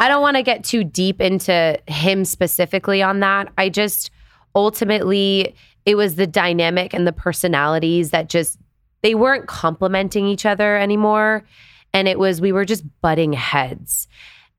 [0.00, 3.52] I don't want to get too deep into him specifically on that.
[3.58, 4.10] I just
[4.54, 8.58] ultimately, it was the dynamic and the personalities that just,
[9.02, 11.44] they weren't complementing each other anymore.
[11.92, 14.08] And it was, we were just butting heads.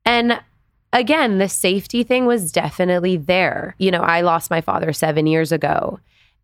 [0.04, 0.40] And
[0.92, 3.74] again, the safety thing was definitely there.
[3.78, 5.98] You know, I lost my father seven years ago.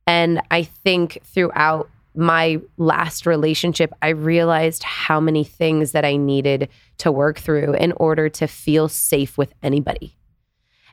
[0.06, 6.68] And I think throughout my last relationship, I realized how many things that I needed
[6.98, 10.16] to work through in order to feel safe with anybody.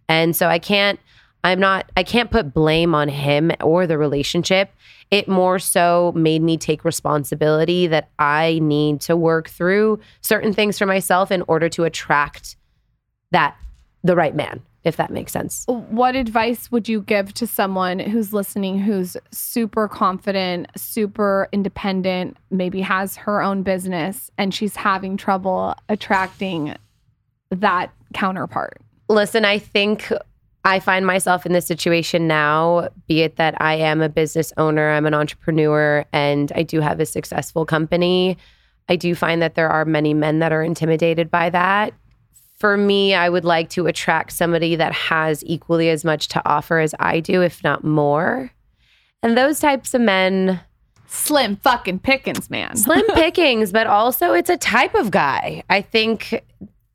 [0.08, 1.00] And so I can't,
[1.44, 4.72] I'm not, I can't put blame on him or the relationship.
[5.10, 10.78] It more so made me take responsibility that I need to work through certain things
[10.78, 12.56] for myself in order to attract
[13.36, 13.58] that
[14.02, 15.66] the right man, if that makes sense.
[15.68, 22.80] What advice would you give to someone who's listening who's super confident, super independent, maybe
[22.80, 26.76] has her own business and she's having trouble attracting
[27.50, 28.80] that counterpart?
[29.10, 30.14] Listen, I think
[30.64, 34.92] I find myself in this situation now, be it that I am a business owner,
[34.92, 38.38] I'm an entrepreneur, and I do have a successful company.
[38.88, 41.94] I do find that there are many men that are intimidated by that.
[42.66, 46.80] For me, I would like to attract somebody that has equally as much to offer
[46.80, 48.50] as I do, if not more.
[49.22, 50.60] And those types of men,
[51.06, 52.76] Slim fucking pickings, man.
[52.76, 55.62] slim pickings, but also it's a type of guy.
[55.70, 56.42] I think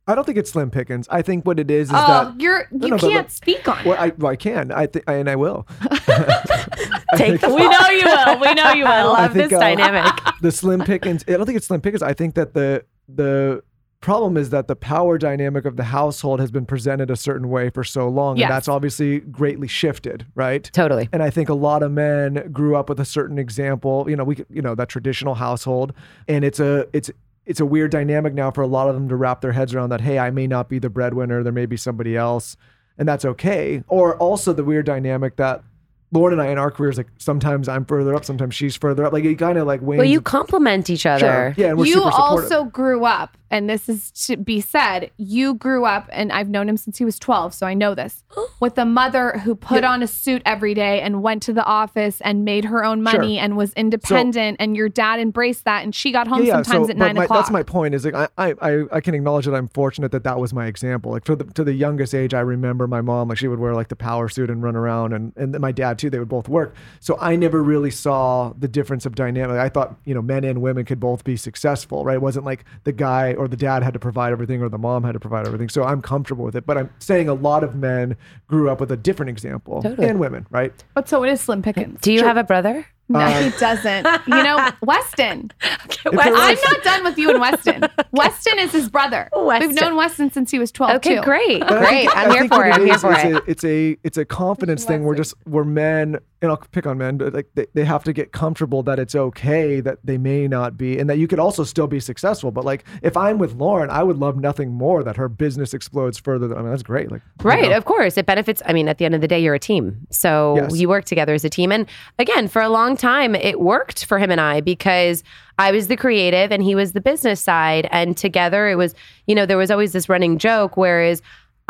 [0.08, 1.06] I don't think it's slim pickings.
[1.08, 3.68] I think what it is is Oh, that you're you no, but can't look- speak
[3.68, 4.00] on well, it.
[4.00, 4.72] I, well, I can.
[4.72, 5.68] I think, and I will.
[7.14, 8.40] take the We know you will.
[8.40, 8.90] We know you will.
[8.90, 9.12] I will.
[9.12, 10.20] love think, this uh, dynamic.
[10.42, 11.22] the slim pickings.
[11.28, 12.02] I don't think it's slim pickings.
[12.02, 13.62] I think that the the
[14.00, 17.70] problem is that the power dynamic of the household has been presented a certain way
[17.70, 18.46] for so long, Yes.
[18.46, 20.68] and that's obviously greatly shifted, right?
[20.72, 21.08] Totally.
[21.12, 24.24] And I think a lot of men grew up with a certain example, you know,
[24.24, 25.92] we you know that traditional household,
[26.28, 27.10] and it's a it's
[27.46, 29.90] it's a weird dynamic now for a lot of them to wrap their heads around
[29.90, 30.00] that.
[30.00, 32.56] Hey, I may not be the breadwinner, there may be somebody else,
[32.96, 33.82] and that's okay.
[33.88, 35.62] Or also the weird dynamic that
[36.12, 39.12] Lauryn and I in our careers, like sometimes I'm further up, sometimes she's further up.
[39.12, 39.98] Like it kind of like wanes.
[39.98, 41.20] Well, you complement each other.
[41.20, 41.54] Sure.
[41.56, 42.44] Yeah, and we're you super supportive.
[42.52, 46.68] also grew up, and this is to be said, you grew up, and I've known
[46.68, 48.24] him since he was 12, so I know this,
[48.60, 52.20] with a mother who put on a suit every day and went to the office
[52.22, 53.44] and made her own money Sure.
[53.44, 56.86] and was independent, and your dad embraced that, and she got home Yeah, yeah, sometimes
[56.88, 57.40] so- at nine my, o'clock.
[57.40, 57.94] That's my point.
[57.94, 60.66] Is like I, I I I can acknowledge that I'm fortunate that that was my
[60.66, 61.12] example.
[61.12, 63.74] Like for the to the youngest age, I remember my mom like she would wear
[63.74, 66.10] like the power suit and run around, and and my dad too.
[66.10, 66.74] They would both work.
[66.98, 69.56] So I never really saw the difference of dynamic.
[69.56, 72.14] I thought you know men and women could both be successful, right?
[72.14, 75.04] It wasn't like the guy or the dad had to provide everything or the mom
[75.04, 75.68] had to provide everything.
[75.68, 76.66] So I'm comfortable with it.
[76.66, 78.16] But I'm saying a lot of men
[78.48, 80.08] grew up with a different example, Totally.
[80.08, 80.72] and women, right?
[80.94, 82.00] but so it is Slim Pickens.
[82.00, 82.86] Do you have a brother?
[83.10, 84.06] No, Uh, he doesn't.
[84.28, 85.50] You know, Weston.
[85.62, 87.82] If it I'm not done with you and Weston.
[88.12, 89.28] Weston is his brother.
[89.36, 89.68] Weston.
[89.68, 91.22] We've known Weston since he was 12 Okay, too.
[91.22, 91.90] great, But I great.
[91.90, 92.74] think- I'm I here think for what it.
[92.74, 93.32] I'm here is, for it's it.
[93.34, 95.02] A, it's a it's a confidence thing.
[95.02, 98.12] We're just we're men, and I'll pick on men, but like they, they have to
[98.12, 101.64] get comfortable that it's okay that they may not be, and that you could also
[101.64, 102.50] still be successful.
[102.50, 106.18] But like if I'm with Lauryn, I would love nothing more that her business explodes
[106.18, 106.48] further.
[106.48, 107.10] Than, I mean, that's great.
[107.10, 107.76] Like you Right, know.
[107.76, 108.16] of course.
[108.16, 108.62] It benefits.
[108.64, 110.06] I mean, at the end of the day, you're a team.
[110.10, 110.76] So Yes.
[110.78, 111.70] you work together as a team.
[111.72, 111.86] And
[112.18, 115.22] again, for a long time, it worked for him and I because
[115.58, 117.86] I was the creative and he was the business side.
[117.92, 118.94] And together it was,
[119.26, 121.20] you know, there was always this running joke, whereas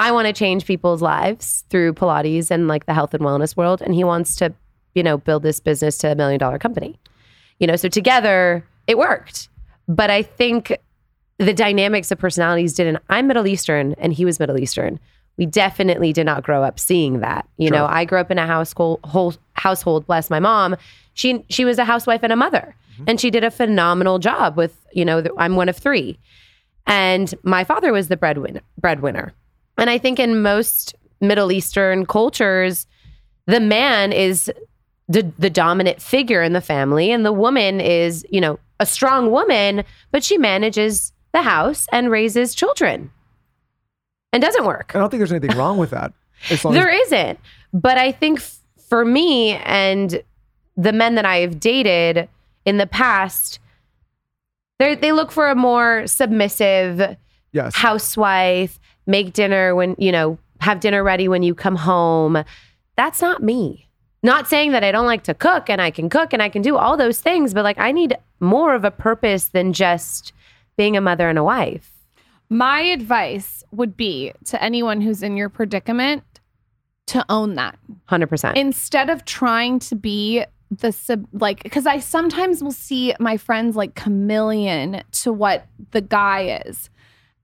[0.01, 3.83] I want to change people's lives through Pilates and like the health and wellness world.
[3.83, 4.55] And he wants to,
[4.95, 6.99] you know, build this business to a million dollar company.
[7.59, 9.51] You know, so together it worked.
[9.89, 10.75] But I think
[11.37, 12.97] the dynamics of personalities didn't.
[13.11, 14.99] I'm Middle Eastern and he was Middle Eastern.
[15.37, 17.47] We definitely did not grow up seeing that.
[17.59, 20.07] You know, I grew up in a household whole household.
[20.07, 20.77] Bless my mom.
[21.13, 23.05] She she was a housewife and a mother, mm-hmm.
[23.07, 24.77] and she did a phenomenal job with.
[24.93, 26.19] You know, I'm one of three,
[26.87, 28.61] and my father was the breadwinner.
[28.79, 29.33] Breadwinner,
[29.81, 32.87] and I think in most Middle Eastern cultures,
[33.47, 34.51] the man is
[35.09, 39.31] the the dominant figure in the family, and the woman is you know a strong
[39.31, 43.11] woman, but she manages the house and raises children,
[44.33, 44.93] and doesn't work.
[44.95, 46.13] I don't think there's anything wrong with that.
[46.65, 47.39] Long as- There isn't.
[47.73, 50.23] But I think f- for me and
[50.77, 52.29] the men that I have dated
[52.65, 53.59] in the past,
[54.79, 57.17] they they look for a more submissive
[57.53, 57.77] yes.
[57.77, 62.43] housewife, make dinner when, you know, have dinner ready when you come home.
[62.97, 63.89] That's not me.
[64.23, 66.63] Not saying that I don't like to cook and I can cook and I can
[66.63, 70.33] do all those things, but like I need more of a purpose than just
[70.77, 71.93] being a mother and a wife.
[72.51, 76.25] My advice would be to anyone who's in your predicament
[77.07, 77.79] to own that.
[78.11, 78.57] 100%.
[78.57, 83.75] instead of trying to be the sub like because i sometimes will see my friends
[83.75, 86.89] like chameleon to what the guy is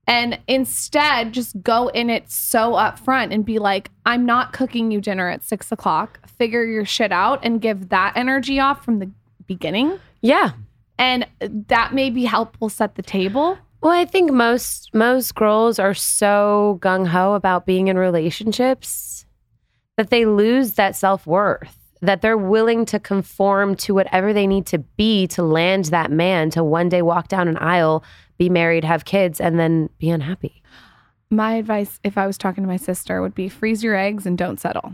[0.07, 5.01] and instead just go in it so upfront and be like i'm not cooking you
[5.01, 9.09] dinner at six o'clock figure your shit out and give that energy off from the
[9.45, 10.51] beginning yeah.
[10.97, 15.93] and that maybe help will set the table Well, I think most most girls are
[15.93, 19.25] so gung ho about being in relationships
[19.97, 21.75] that they lose that self worth.
[22.01, 26.51] That they're willing to conform to whatever they need to be to land that man
[26.51, 28.03] to one day walk down an aisle,
[28.37, 30.61] be married, have kids, and then be unhappy.
[31.29, 34.37] my advice if i was talking to my sister would be freeze your eggs and
[34.37, 34.93] don't settle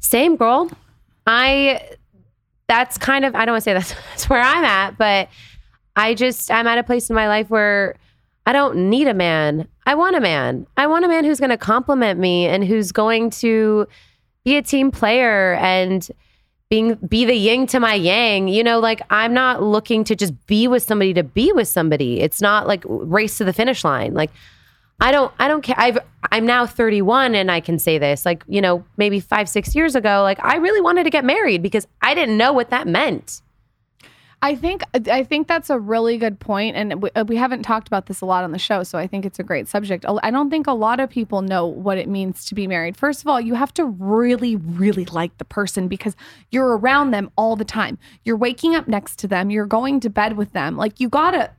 [0.00, 0.70] Same girl.
[1.26, 1.80] I
[2.68, 5.28] that's kind of I don't want to say that's, that's where I'm at, but
[5.96, 7.96] I just I'm at a place in my life where
[8.46, 9.68] I don't need a man.
[9.86, 10.66] I want a man.
[10.76, 13.86] I want a man who's going to compliment me and who's going to
[14.44, 16.08] be a team player and
[16.70, 18.48] being be the yin to my yang.
[18.48, 22.20] You know, like I'm not looking to just be with somebody to be with somebody.
[22.20, 24.14] It's not like race to the finish line.
[24.14, 24.30] Like
[25.00, 25.74] I don't I don't care.
[25.78, 25.98] I've
[26.30, 28.24] I'm now 31 and I can say this.
[28.24, 31.60] Like, you know, maybe 5 6 years ago, like I really wanted to get married
[31.60, 33.42] because I didn't know what that meant.
[34.42, 37.88] I think I think that's a really good point, and we, uh, we haven't talked
[37.88, 40.06] about this a lot on the show, so I think it's a great subject.
[40.22, 42.96] I don't think a lot of people know what it means to be married.
[42.96, 46.16] First of all, you have to really, really like the person because
[46.50, 47.98] you're around them all the time.
[48.24, 49.50] You're waking up next to them.
[49.50, 50.76] You're going to bed with them.
[50.76, 51.50] Like you gotta.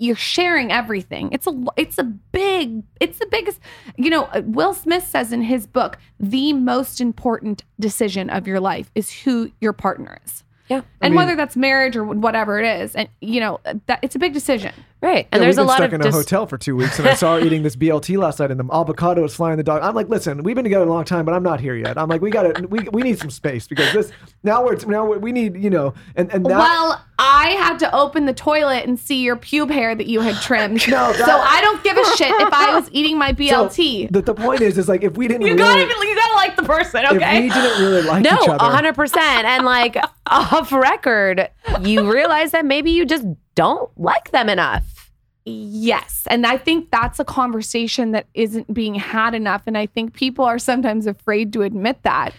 [0.00, 1.28] You're sharing everything.
[1.32, 3.60] It's a it's a big it's the biggest.
[3.96, 8.58] You know, uh, Will Smith says in his book, the most important decision of your
[8.58, 10.82] life is who your partner is Yeah.
[11.00, 14.18] and mean- whether that's marriage or whatever it is and you know that it's a
[14.18, 15.28] big decision Right.
[15.30, 16.98] And Yeah, there's we've a lot stuck of in a dis- hotel for two weeks,
[16.98, 19.62] and I saw her eating this BLT last night, and the avocado was flying the
[19.62, 19.80] dog.
[19.82, 21.96] I'm like, listen, we've been together a long time, but I'm not here yet.
[21.96, 24.10] I'm like, we got to, we, we need some space because this
[24.42, 27.94] now we're now we're, we need you know, and and that, well, I had to
[27.94, 30.84] open the toilet and see your pube hair that you had trimmed.
[30.88, 33.34] No, so I don't give a shit if I was eating my so
[33.68, 34.10] BLT.
[34.10, 36.56] the, the point is, is like if we didn't you really, gotta, you gotta like
[36.56, 37.42] the person, if okay?
[37.42, 39.16] we didn't really like No, each other, 100%.
[39.16, 39.96] And like
[40.26, 41.50] off record,
[41.82, 43.24] you realize that maybe you just
[43.58, 45.10] don't like them enough.
[45.44, 46.22] Yes.
[46.30, 49.62] And I think that's a conversation that isn't being had enough.
[49.66, 52.32] And I think people are sometimes afraid to admit that.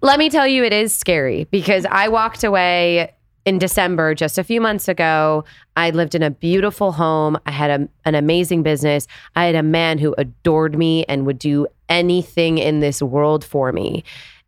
[0.00, 3.12] Let me tell you, it is scary because I walked away
[3.44, 5.44] in December just a few months ago.
[5.76, 7.36] I lived in a beautiful home.
[7.46, 9.08] I had a, an amazing business.
[9.34, 13.72] I had a man who adored me and would do anything in this world for
[13.72, 14.04] me.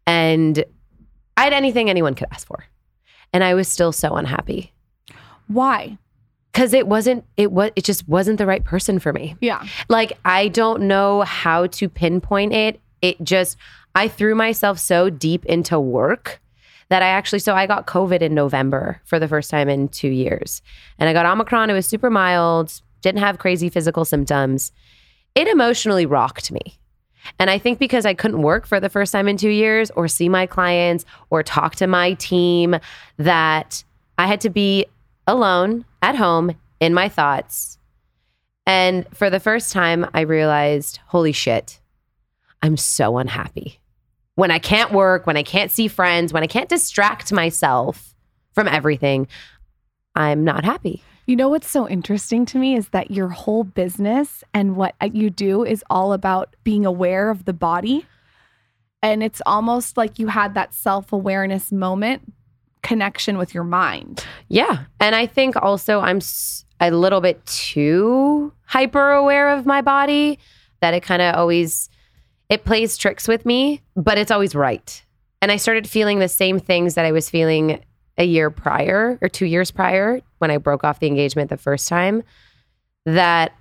[0.06, 0.64] And
[1.36, 2.64] I had anything anyone could ask for.
[3.32, 4.72] And I was still so unhappy
[5.48, 5.98] Why?
[6.56, 9.36] because it wasn't, it was, it just wasn't the right person for me.
[9.42, 9.62] Yeah.
[9.90, 12.80] Like I don't know how to pinpoint it.
[13.02, 13.58] It just
[13.94, 16.40] I threw myself so deep into work
[16.88, 20.08] that I actually so I got COVID in November for the first time in 2
[20.08, 20.62] years.
[20.98, 24.72] And I got Omicron, it was super mild, didn't have crazy physical symptoms.
[25.34, 26.78] It emotionally rocked me.
[27.38, 30.08] And I think because I couldn't work for the first time in 2 years or
[30.08, 32.76] see my clients or talk to my team
[33.18, 33.84] that
[34.16, 34.86] I had to be
[35.26, 37.76] alone at home in my thoughts
[38.66, 41.80] and for the first time, I realized, holy shit,
[42.62, 43.80] I'm so unhappy.
[44.34, 48.14] When I can't work, when I can't see friends, when I can't distract myself
[48.52, 49.28] from everything,
[50.14, 51.02] I'm not happy.
[51.26, 55.30] You know what's so interesting to me is that your whole business and what you
[55.30, 58.04] do is all about being aware of the body.
[59.02, 62.32] And it's almost like you had that self awareness moment
[62.86, 64.24] connection with your mind.
[64.48, 64.84] Yeah.
[65.00, 66.20] And I think also I'm
[66.80, 70.38] a little bit too hyper aware of my body
[70.80, 71.88] that it kind of always
[72.48, 75.04] it plays tricks with me, but it's always right.
[75.42, 77.82] And I started feeling the same things that I was feeling
[78.18, 81.88] a year prior or 2 years prior when I broke off the engagement the first
[81.88, 82.22] time
[83.04, 83.52] that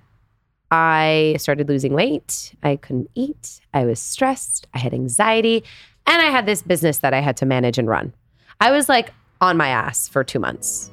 [0.70, 2.54] I started losing weight.
[2.62, 3.60] I couldn't eat.
[3.74, 4.66] I was stressed.
[4.72, 5.64] I had anxiety.
[6.06, 8.12] And I had this business that I had to manage and run.
[8.60, 10.90] I was like on my ass for two months.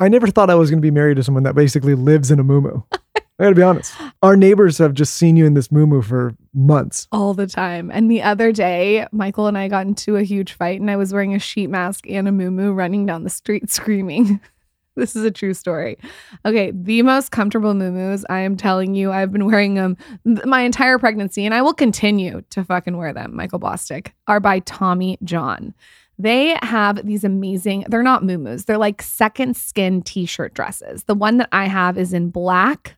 [0.00, 2.38] I never thought I was going to be married to someone that basically lives in
[2.38, 2.84] a muumuu.
[3.38, 3.94] I got to be honest.
[4.22, 7.08] Our neighbors have just seen you in this muumuu for months.
[7.10, 7.90] all the time.
[7.90, 11.12] And the other day, Michael and I got into a huge fight, and I was
[11.12, 14.40] wearing a sheet mask and a moo running down the street screaming.
[14.96, 15.98] this is a true story.
[16.44, 20.60] Okay, the most comfortable moo I am telling you, I've been wearing them th- my
[20.60, 23.34] entire pregnancy, and I will continue to fucking wear them.
[23.34, 25.74] Michael Bosstick are by Tommy John.
[26.16, 31.04] They have these amazing, they're not moo they're like second skin t shirt dresses.
[31.04, 32.96] The one that I have is in black.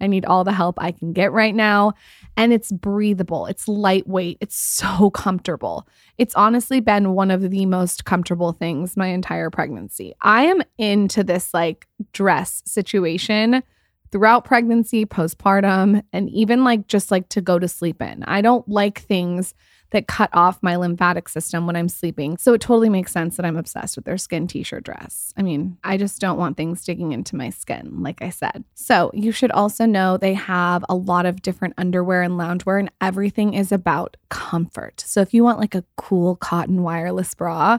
[0.00, 1.94] I need all the help I can get right now.
[2.40, 5.86] And it's breathable, it's lightweight, it's so comfortable.
[6.16, 10.14] It's honestly been one of the most comfortable things my entire pregnancy.
[10.22, 13.62] I am into this like dress situation
[14.10, 18.24] throughout pregnancy, postpartum, and even like just like to go to sleep in.
[18.24, 19.52] I don't like things
[19.90, 22.36] that cut off my lymphatic system when I'm sleeping.
[22.38, 25.32] So it totally makes sense that I'm obsessed with their skin t shirt dress.
[25.36, 28.64] I mean, I just don't want things digging into my skin, like I said.
[28.74, 32.90] So you should also know they have a lot of different underwear and loungewear, and
[33.00, 35.00] everything is about comfort.
[35.06, 37.78] So if you want like a cool cotton wireless bra,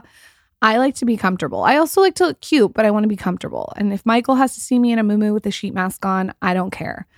[0.60, 1.64] I like to be comfortable.
[1.64, 3.72] I also like to look cute, but I want to be comfortable.
[3.76, 6.32] And if Michael has to see me in a muumuu with a sheet mask on,
[6.40, 7.08] I don't care.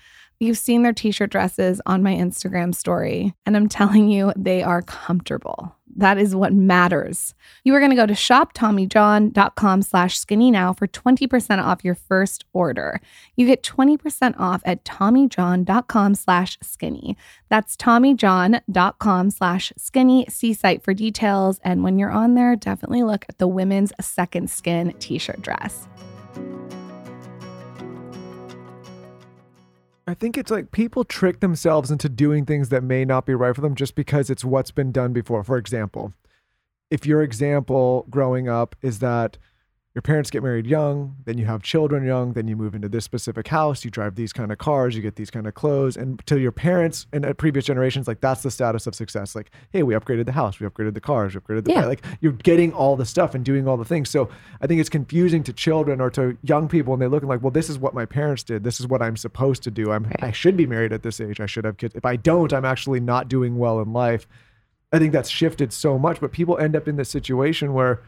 [0.40, 4.82] You've seen their t-shirt dresses on my Instagram story, and I'm telling you, they are
[4.82, 5.74] comfortable.
[5.96, 7.34] That is what matters.
[7.62, 12.44] You are going to go to shoptommyjohn.com slash skinny now for 20% off your first
[12.52, 13.00] order.
[13.36, 17.16] You get 20% off at tommyjohn.com slash skinny.
[17.48, 20.26] That's tommyjohn.com slash skinny.
[20.28, 21.60] See site for details.
[21.62, 25.86] And when you're on there, definitely look at the women's second skin t-shirt dress.
[30.06, 33.54] I think it's like people trick themselves into doing things that may not be right
[33.54, 35.42] for them just because it's what's been done before.
[35.42, 36.12] For example,
[36.90, 39.38] if your example growing up is that
[39.94, 43.04] your parents get married young, then you have children young, then you move into this
[43.04, 46.20] specific house, you drive these kind of cars, you get these kind of clothes, and
[46.26, 49.36] to your parents and at previous generations, like that's the status of success.
[49.36, 51.86] Like, hey, we upgraded the house, we upgraded the cars, we upgraded the Yeah.
[51.86, 54.10] like you're getting all the stuff and doing all the things.
[54.10, 54.28] So
[54.60, 57.52] I think it's confusing to children or to young people, and they're looking like, well,
[57.52, 59.92] this is what my parents did, this is what I'm supposed to do.
[59.92, 61.94] I'm I should be married at this age, I should have kids.
[61.94, 64.26] If I don't, I'm actually not doing well in life.
[64.92, 68.00] I think that's shifted so much, but people end up in this situation where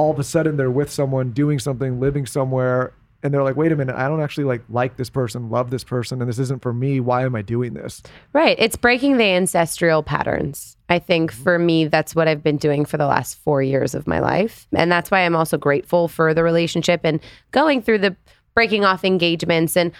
[0.00, 3.70] all of a sudden they're with someone, doing something, living somewhere, and they're like, wait
[3.70, 6.62] a minute, I don't actually like like this person, love this person, and this isn't
[6.62, 7.00] for me.
[7.00, 8.02] Why am I doing this?
[8.32, 8.56] Right.
[8.58, 10.78] It's breaking the ancestral patterns.
[10.88, 14.06] I think for me, that's what I've been doing for the last four years of
[14.06, 14.66] my life.
[14.74, 17.20] And that's why I'm also grateful for the relationship and
[17.50, 18.16] going through the
[18.54, 19.76] breaking off engagements.
[19.76, 19.92] And,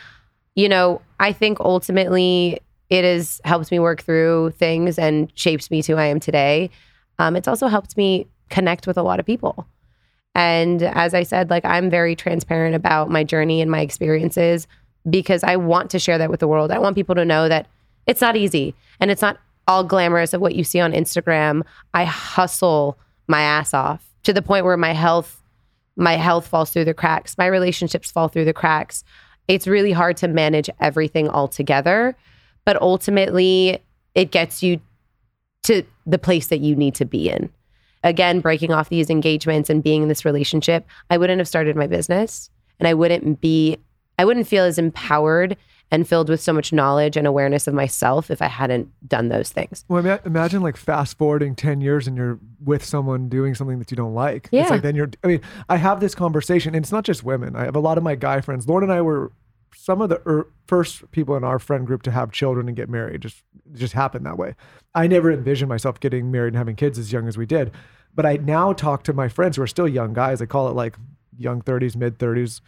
[0.54, 5.82] you know, I think ultimately it has helped me work through things and shapes me
[5.82, 6.70] to who I am today.
[7.18, 9.66] Um, it's also helped me connect with a lot of people.
[10.34, 14.66] And as I said, like I'm very transparent about my journey and my experiences
[15.08, 16.70] because I want to share that with the world.
[16.70, 17.66] I want people to know that
[18.06, 21.62] it's not easy and it's not all glamorous of what you see on Instagram.
[21.94, 25.36] I hustle my ass off to the point where my health
[25.96, 29.04] my health falls through the cracks, my relationships fall through the cracks.
[29.48, 32.16] It's really hard to manage everything all together,
[32.64, 33.82] but ultimately
[34.14, 34.80] it gets you
[35.64, 37.50] to the place that you need to be in
[38.04, 41.86] again, breaking off these engagements and being in this relationship, I wouldn't have started my
[41.86, 43.78] business and I wouldn't be,
[44.18, 45.56] I wouldn't feel as empowered
[45.92, 49.50] and filled with so much knowledge and awareness of myself if I hadn't done those
[49.50, 49.84] things.
[49.88, 53.90] Well, ima- imagine like fast forwarding 10 years and you're with someone doing something that
[53.90, 54.48] you don't like.
[54.52, 54.62] Yeah.
[54.62, 57.56] It's like then you're, I mean, I have this conversation and it's not just women.
[57.56, 58.66] I have a lot of my guy friends.
[58.66, 59.32] Lauryn and I were
[59.74, 62.88] some of the er, first people in our friend group to have children and get
[62.88, 63.20] married.
[63.22, 63.42] Just,
[63.74, 64.54] just happened that way.
[64.94, 67.70] I never envisioned myself getting married and having kids as young as we did.
[68.14, 70.42] But I now talk to my friends who are still young guys.
[70.42, 70.96] I call it like
[71.38, 72.60] young 30s, mid 30s.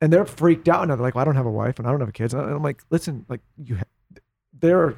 [0.00, 0.96] And they're freaked out now.
[0.96, 2.32] They're like, well, I don't have a wife and I don't have kids.
[2.32, 3.82] And I'm like, listen, like you, ha-
[4.58, 4.96] there are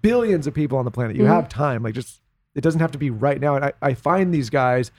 [0.00, 1.16] billions of people on the planet.
[1.16, 1.28] You Mhm.
[1.28, 1.82] have time.
[1.82, 2.20] Like just,
[2.54, 3.56] it doesn't have to be right now.
[3.56, 4.90] And I, I find these guys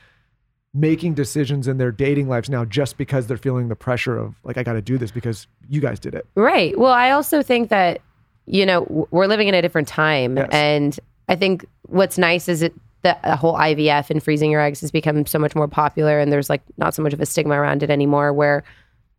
[0.73, 4.57] making decisions in their dating lives now just because they're feeling the pressure of like,
[4.57, 6.25] I got to do this because you guys did it.
[6.35, 6.77] Right.
[6.77, 8.01] Well, I also think that,
[8.45, 10.37] you know, we're living in a different time.
[10.37, 10.49] Yes.
[10.51, 10.99] And
[11.29, 14.89] I think what's nice is it, the the whole IVF and freezing your eggs has
[14.89, 17.83] become so much more popular and there's like not so much of a stigma around
[17.83, 18.63] it anymore where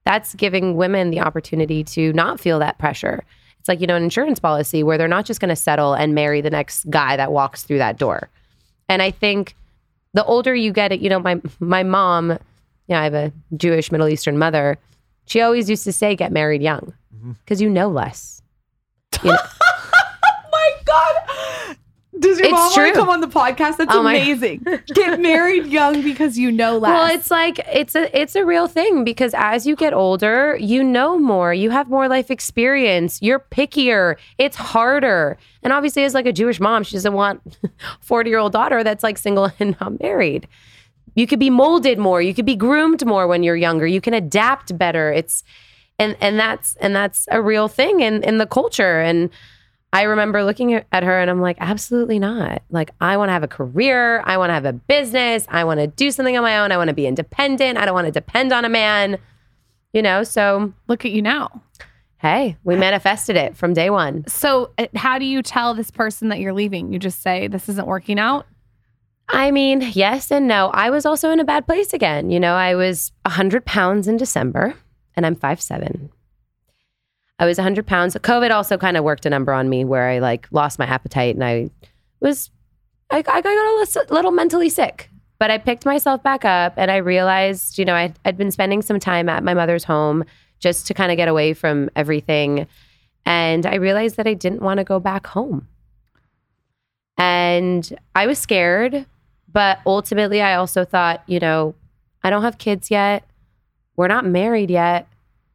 [0.04, 3.24] that's giving women the opportunity to not feel that pressure.
[3.58, 6.14] It's like, you know, an insurance policy where they're not just going to settle and
[6.14, 8.28] marry the next guy that walks through that door.
[8.88, 9.54] And I think
[10.14, 12.38] the older you get, it you know, my my mom,
[12.88, 14.78] yeah, I have a Jewish Middle Eastern mother.
[15.26, 17.32] She always used to say, "Get married young," mm-hmm.
[17.32, 18.40] because you know less.
[19.22, 19.38] You know-
[20.26, 21.76] Oh my god.
[22.20, 22.86] Does your It's mom want true.
[22.88, 23.76] to come on the podcast?
[23.76, 24.64] That's Oh amazing.
[24.94, 26.90] Get married young because you know less.
[26.90, 30.84] Well, it's like it's a it's a real thing because as you get older, you
[30.84, 35.36] know more, you have more life experience, you're pickier, it's harder.
[35.62, 37.58] And obviously as like a Jewish mom, she doesn't want
[38.06, 40.46] 40-year-old daughter that's like single and not married.
[41.16, 43.86] You could be molded more, you could be groomed more when you're younger.
[43.86, 45.12] You can adapt better.
[45.12, 45.42] It's
[45.98, 49.30] and and that's and that's a real thing in in the culture and
[49.94, 52.62] I remember looking at her and I'm like, absolutely not.
[52.68, 54.22] Like, I want to have a career.
[54.26, 55.46] I want to have a business.
[55.48, 56.72] I want to do something on my own.
[56.72, 57.78] I want to be independent.
[57.78, 59.18] I don't want to depend on a man,
[59.92, 60.24] you know?
[60.24, 61.62] So, look at you now.
[62.18, 64.26] hey, we manifested it from day one.
[64.26, 66.92] So, uh, how do you tell this person that you're leaving?
[66.92, 68.46] You just say this isn't working out.
[69.28, 70.70] I mean, yes and no.
[70.74, 72.30] I was also in a bad place again.
[72.30, 74.74] You know, I was 100 pounds in December
[75.14, 76.10] and I'm 5'7.
[77.38, 78.14] I was 100 pounds.
[78.14, 81.34] COVID also kind of worked a number on me where I like lost my appetite
[81.34, 81.70] and I
[82.20, 82.50] was,
[83.10, 85.10] I, I got a little, mentally sick.
[85.38, 88.82] But I picked myself back up and I realized, you know, I, I'd been spending
[88.82, 90.24] some time at my mother's home
[90.60, 92.68] just to kind of get away from everything.
[93.26, 95.66] And I realized that I didn't want to go back home.
[97.18, 99.06] And I was scared,
[99.52, 101.74] but ultimately, I also thought, you know,
[102.22, 103.24] I don't have kids yet.
[103.96, 105.06] We're not married yet.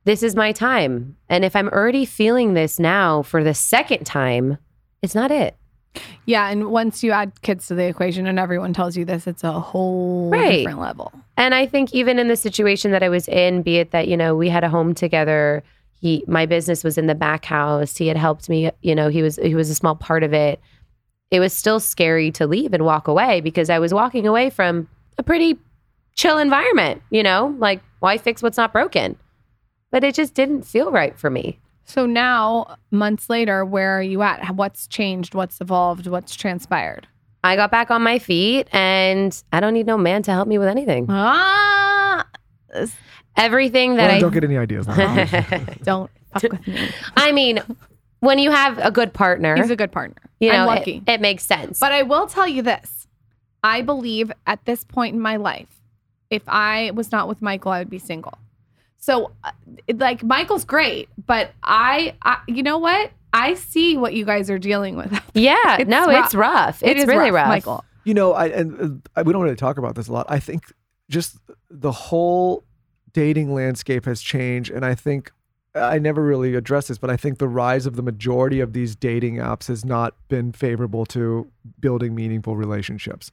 [0.10, 1.18] This is my time.
[1.30, 4.58] And if I'm already feeling this now for the second time,
[5.04, 5.56] it's not it.
[6.26, 9.44] Yeah, and once you add kids to the equation, and everyone tells you this, it's
[9.44, 10.64] a whole Right.
[10.64, 11.14] different level.
[11.38, 14.18] And I think even in the situation that I was in, be it that, you
[14.18, 15.62] know, we had a home together,
[16.02, 17.96] he my business was in the back house.
[17.96, 20.60] He had helped me, you know, he was he was a small part of it.
[21.30, 24.88] It was still scary to leave and walk away because I was walking away from
[25.20, 25.60] a pretty
[26.16, 27.56] chill environment, you know?
[27.60, 29.16] Like, why fix what's not broken?
[29.92, 31.60] But it just didn't feel right for me.
[31.86, 34.56] So now, months later, where are you at?
[34.56, 35.34] What's changed?
[35.34, 36.06] What's evolved?
[36.06, 37.08] What's transpired?
[37.44, 40.58] I got back on my feet and I don't need no man to help me
[40.58, 41.08] with anything.
[41.10, 42.26] Ah,
[43.36, 44.86] Everything that Lauryn, I don't get any ideas.
[45.84, 46.90] don't fuck with me.
[47.16, 47.62] I mean,
[48.20, 50.18] when you have a good partner, He's a good partner.
[50.40, 51.04] you know, I'm it- lucky.
[51.08, 51.80] It, makes sense.
[51.80, 53.08] But I will tell you this.
[53.64, 55.82] I believe at this point in my life,
[56.30, 58.38] if I was not with Michael, I would be single.
[59.00, 59.52] So, uh,
[59.96, 63.12] like, Michael's great, but I, I, you know what?
[63.32, 65.12] I see what you guys are dealing with.
[65.34, 66.26] yeah, It's no, rough.
[66.26, 66.84] it's rough.
[66.84, 67.48] It It's is really rough.
[67.48, 67.86] Michael.
[68.04, 70.26] You know, I and uh, we don't really talk about this a lot.
[70.30, 70.64] I think
[71.10, 71.38] just
[71.70, 72.64] the whole
[73.14, 74.72] dating landscape has changed.
[74.72, 75.32] And I think
[75.76, 78.96] I never really addressed this, but I think the rise of the majority of these
[78.96, 83.32] dating apps has not been favorable to building meaningful relationships.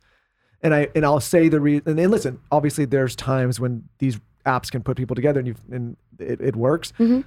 [0.62, 1.88] And I and I'll say the reason.
[1.88, 5.54] And, and listen, obviously, there's times when these apps can put people together and you
[5.70, 6.92] and it, it works.
[6.98, 7.20] Mm-hmm.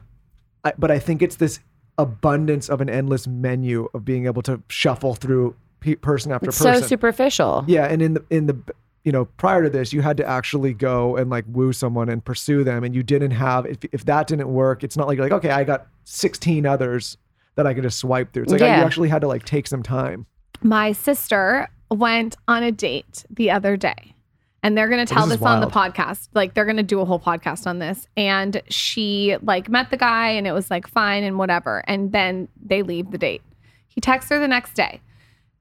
[0.64, 1.60] I, but I think it's this
[1.98, 6.58] abundance of an endless menu of being able to shuffle through pe- person after It's
[6.58, 7.64] so superficial.
[7.68, 8.58] Yeah, and in the in the
[9.04, 12.24] you know prior to this, you had to actually go and like woo someone and
[12.24, 15.26] pursue them, and you didn't have if if that didn't work, it's not like you're
[15.26, 17.18] like okay, I got 16 others
[17.56, 18.44] that I can just swipe through.
[18.44, 18.80] It's like Yeah.
[18.80, 20.26] you actually had to like take some time.
[20.62, 24.14] My sister went on a date the other day.
[24.62, 26.30] And they're going to tell this this, on the podcast.
[26.34, 28.08] Like they're going to do a whole podcast on this.
[28.18, 31.84] And she like met the guy and it was like fine and whatever.
[31.88, 33.42] And then they leave the date.
[33.88, 35.02] He texts her the next day.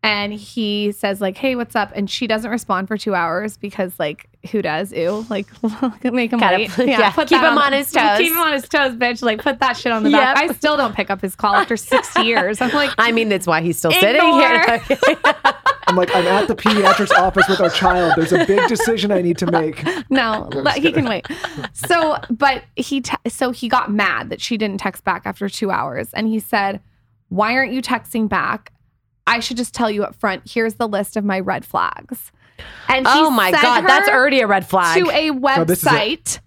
[0.00, 3.98] And he says like, "Hey, what's up?" And she doesn't respond for 2 hours because
[3.98, 4.92] like who does?
[4.92, 5.26] Ew.
[5.28, 5.46] Like
[6.04, 6.70] make him Gotta wait.
[6.70, 8.18] put- yeah, keep him on his toes.
[8.18, 9.22] Keep him on his toes, bitch.
[9.22, 10.36] Like put that shit on the back.
[10.36, 12.60] I still don't pick up his call after six years.
[12.60, 14.80] I'm like, I mean, that's why he's still sitting here.
[15.88, 18.12] I'm like I'm at the pediatrics office with our child.
[18.16, 19.82] There's a big decision I need to make.
[20.10, 21.26] no, let, he can wait.
[21.72, 25.70] So, but he te- so he got mad that she didn't text back after two
[25.72, 26.80] hours, and he said,
[27.30, 28.70] "Why aren't you texting back?
[29.28, 30.42] I should just tell you up front.
[30.50, 32.32] Here's the list of my red flags."
[32.88, 34.98] And he oh my sent God, that's already a red flag.
[35.04, 35.30] to a
[35.64, 35.88] this is it.
[35.88, 36.40] website.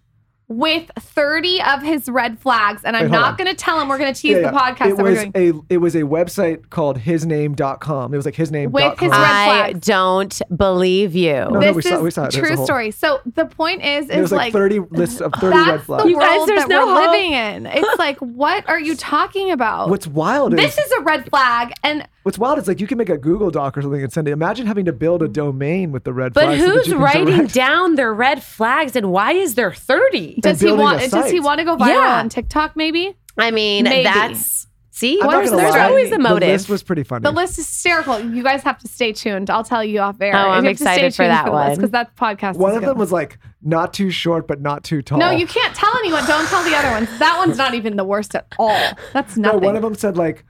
[0.48, 3.88] With 30 of his red flags, and I'm Wait, not going to tell him.
[3.88, 5.32] We're going to tease Yeah, the podcast It that we're was doing.
[5.70, 8.14] a it was a website called hisname.com.
[8.14, 8.72] It was like hisname.com.
[8.74, 9.88] With his red I flags.
[9.88, 11.32] don't believe you.
[11.32, 12.36] No, no, this we saw- is we saw it.
[12.36, 12.92] A true whole- story.
[12.92, 16.04] So the point is, It was is like, like 30 lists of 30 red flags.
[16.04, 17.12] the You guys, there's that no we're hope.
[17.12, 17.66] living in.
[17.68, 19.90] It's like, what are you talking about?
[19.90, 22.98] What's wild this is is a red flag, and what's wild is like you can
[22.98, 24.32] make a Google Doc or something and send it.
[24.32, 25.34] Imagine having to build a mm.
[25.34, 26.62] domain with the red But flags.
[26.62, 29.74] so that who's you can writing direct- down their red flags and why is there
[29.74, 30.36] 30?
[30.42, 31.10] does he want?
[31.12, 32.20] Does he want to go viral Yeah.
[32.20, 32.76] on TikTok?
[32.76, 34.04] Maybe I mean, Maybe.
[34.04, 35.86] that's see, I'm there's, there's lie.
[35.88, 36.50] always a The motive.
[36.50, 37.24] list was pretty funny.
[37.24, 38.20] the list is hysterical.
[38.20, 39.50] You guys have to stay tuned.
[39.50, 40.36] I'll tell you off air.
[40.36, 41.76] Oh, I'm You have to stay excited for tuned that the one.
[41.76, 42.58] because that podcast.
[42.58, 42.90] One is of good.
[42.90, 45.18] them was like not too short but not too tall.
[45.18, 46.26] No, you can't tell anyone.
[46.28, 47.08] Don't tell the other ones.
[47.20, 48.78] That one's not even the worst at all.
[49.14, 49.62] That's nothing.
[49.62, 50.46] No, one of them said like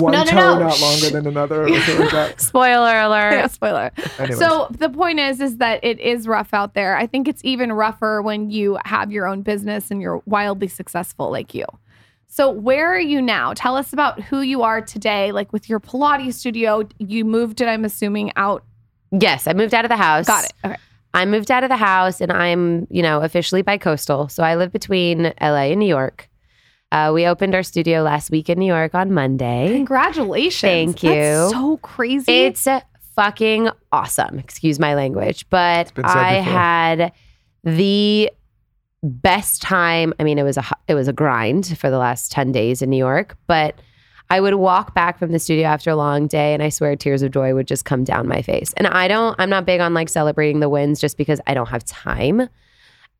[0.00, 0.58] one No, no, toe no.
[0.60, 2.40] not longer than another or something like that.
[2.40, 3.32] Spoiler alert.
[3.32, 3.90] Yeah, spoiler.
[4.18, 4.38] Anyways.
[4.38, 6.96] So the point is, is that it is rough out there.
[6.96, 11.30] I think it's even rougher when you have your own business and you're wildly successful
[11.30, 11.64] like you.
[12.26, 13.52] So where are you now?
[13.54, 15.30] Tell us about who you are today.
[15.30, 17.68] Like with your Pilates studio, you moved it.
[17.68, 18.64] I'm assuming out.
[19.12, 20.26] Yes, I moved out of the house.
[20.26, 20.52] Got it.
[20.64, 20.76] Okay.
[21.12, 24.28] I moved out of the house and I'm, you know, officially bi-coastal.
[24.30, 26.28] So I live between LA and New York.
[26.92, 29.72] Uh, we opened our studio last week in New York on Monday.
[29.72, 30.60] Congratulations.
[30.60, 31.58] Thank That's you.
[31.58, 32.32] so crazy.
[32.32, 32.68] It's
[33.16, 34.38] fucking awesome.
[34.38, 36.52] Excuse my language, but I before.
[36.52, 37.12] had
[37.64, 38.30] the
[39.02, 40.14] best time.
[40.18, 42.90] I mean, it was a it was a grind for the last 10 days in
[42.90, 43.80] New York, but
[44.30, 47.22] I would walk back from the studio after a long day and I swear tears
[47.22, 48.72] of joy would just come down my face.
[48.76, 51.68] And I don't I'm not big on like celebrating the wins just because I don't
[51.68, 52.48] have time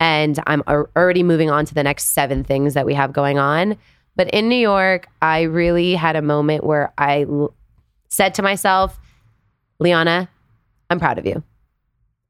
[0.00, 3.38] and I'm al- already moving on to the next seven things that we have going
[3.38, 3.76] on.
[4.16, 7.54] But in New York, I really had a moment where I l-
[8.08, 8.98] said to myself,
[9.80, 10.28] Liana,
[10.90, 11.42] I'm proud of you.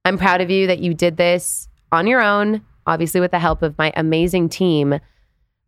[0.04, 3.62] I'm proud of you that you did this on your own, obviously with the help
[3.62, 4.98] of my amazing team.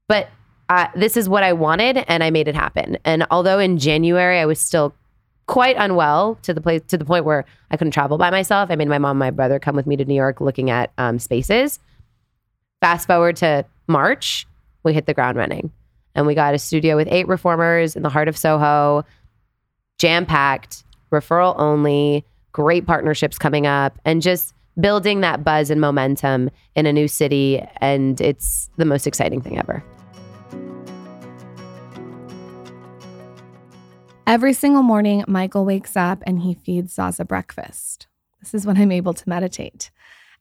[0.09, 0.29] But
[0.69, 2.99] uh, this is what I wanted, and I made it happen.
[3.05, 4.95] And although in January I was still
[5.47, 8.77] quite unwell to the place to the point where I couldn't travel by myself, I
[8.77, 11.19] made my mom and my brother come with me to New York looking at um,
[11.19, 11.79] spaces.
[12.81, 14.47] Fast forward to March,
[14.83, 15.71] we hit the ground running,
[16.15, 19.05] and we got a studio with eight reformers in the heart of Soho,
[19.99, 26.51] jam packed, referral only, great partnerships coming up, and just building that buzz and momentum
[26.75, 27.63] in a new city.
[27.81, 29.83] And it's the most exciting thing ever.
[34.29, 38.09] Every single morning, Michael wakes up and he feeds Zaza breakfast.
[38.41, 39.93] This is when I'm able to meditate.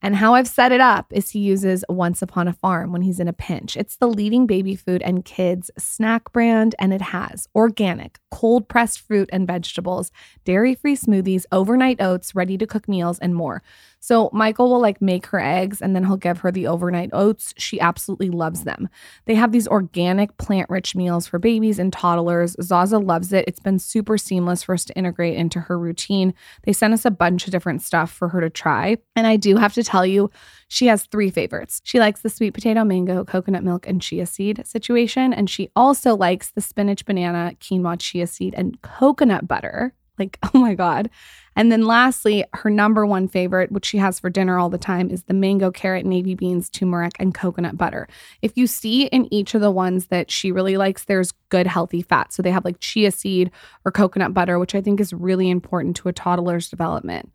[0.01, 3.19] And how I've set it up is he uses Once Upon a Farm when he's
[3.19, 3.77] in a pinch.
[3.77, 9.01] It's the leading baby food and kids snack brand, and it has organic, cold pressed
[9.01, 10.11] fruit and vegetables,
[10.45, 13.61] dairy free smoothies, overnight oats, ready to cook meals, and more.
[14.05, 17.55] So Michael will like make her eggs and then he'll give her the overnight oats.
[17.57, 18.87] She absolutely loves them.
[19.25, 22.55] They have these organic, plant rich meals for babies and toddlers.
[22.61, 23.45] Zaza loves it.
[23.47, 26.35] It's been super seamless for us to integrate into her routine.
[26.65, 28.99] They sent us a bunch of different stuff for her to try.
[29.15, 30.29] And I do have to tell you,
[30.67, 31.81] she has three favorites.
[31.83, 35.33] She likes the sweet potato, mango, coconut milk, and chia seed situation.
[35.33, 40.59] And she also likes the spinach, banana, quinoa, chia seed, and coconut butter Like, oh
[40.59, 41.09] my God.
[41.55, 45.09] And then lastly, her number one favorite, which she has for dinner all the time,
[45.09, 48.07] is the mango, carrot, navy beans, turmeric, and coconut butter.
[48.41, 52.01] If you see in each of the ones that she really likes, there's good healthy
[52.01, 52.33] fat.
[52.33, 53.51] So they have like chia seed
[53.85, 57.31] or coconut butter, which I think is really important to a toddler's development.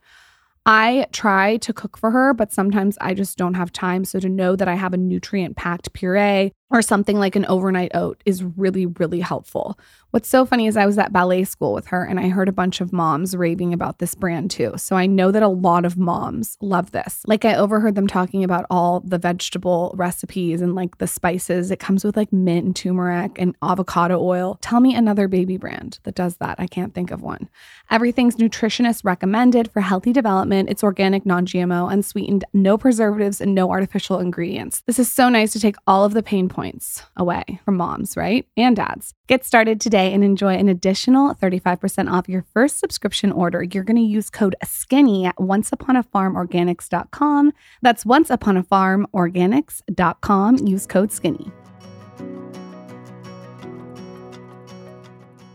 [0.66, 4.04] I try to cook for her, but sometimes I just don't have time.
[4.04, 7.90] So to know that I have a nutrient packed puree or something like an overnight
[7.94, 9.78] oat is really, really helpful.
[10.12, 12.52] What's so funny is I was at ballet school with her and I heard a
[12.52, 14.74] bunch of moms raving about this brand too.
[14.76, 17.22] So I know that a lot of moms love this.
[17.26, 21.70] Like I overheard them talking about all the vegetable recipes and like the spices.
[21.70, 24.58] It comes with like mint and turmeric and avocado oil.
[24.60, 26.58] Tell me another baby brand that does that.
[26.58, 27.48] I can't think of one.
[27.90, 30.70] Everything's nutritionist recommended for healthy development.
[30.70, 34.82] It's organic, non GMO, unsweetened, no preservatives, and no artificial ingredients.
[34.86, 36.59] This is so nice to take all of the pain points
[37.16, 38.46] away from moms, right?
[38.56, 39.14] And dads.
[39.26, 43.62] Get started today and enjoy an additional 35% off your first subscription order.
[43.62, 47.52] You're going to use code SKINNY at onceuponafarmorganics.com.
[47.82, 50.66] That's onceuponafarmorganics.com.
[50.66, 51.52] Use code SKINNY.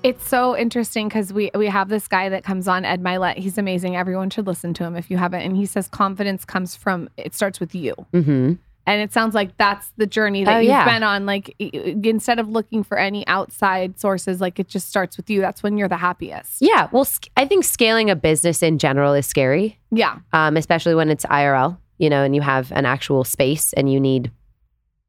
[0.05, 3.37] It's so interesting because we we have this guy that comes on Ed Mylett.
[3.37, 3.95] He's amazing.
[3.95, 5.41] Everyone should listen to him if you haven't.
[5.41, 7.95] And he says confidence comes from it starts with you.
[8.13, 8.53] Mm-hmm.
[8.87, 10.85] And it sounds like that's the journey that Oh, you've yeah.
[10.85, 11.25] been on.
[11.25, 15.41] Like instead of looking for any outside sources, like it just starts with you.
[15.41, 16.61] That's when you're the happiest.
[16.61, 16.87] Yeah.
[16.91, 20.19] Well, I think scaling a business in general is scary, Yeah.
[20.33, 23.99] um, especially when it's IRL, you know, and you have an actual space and you
[23.99, 24.29] need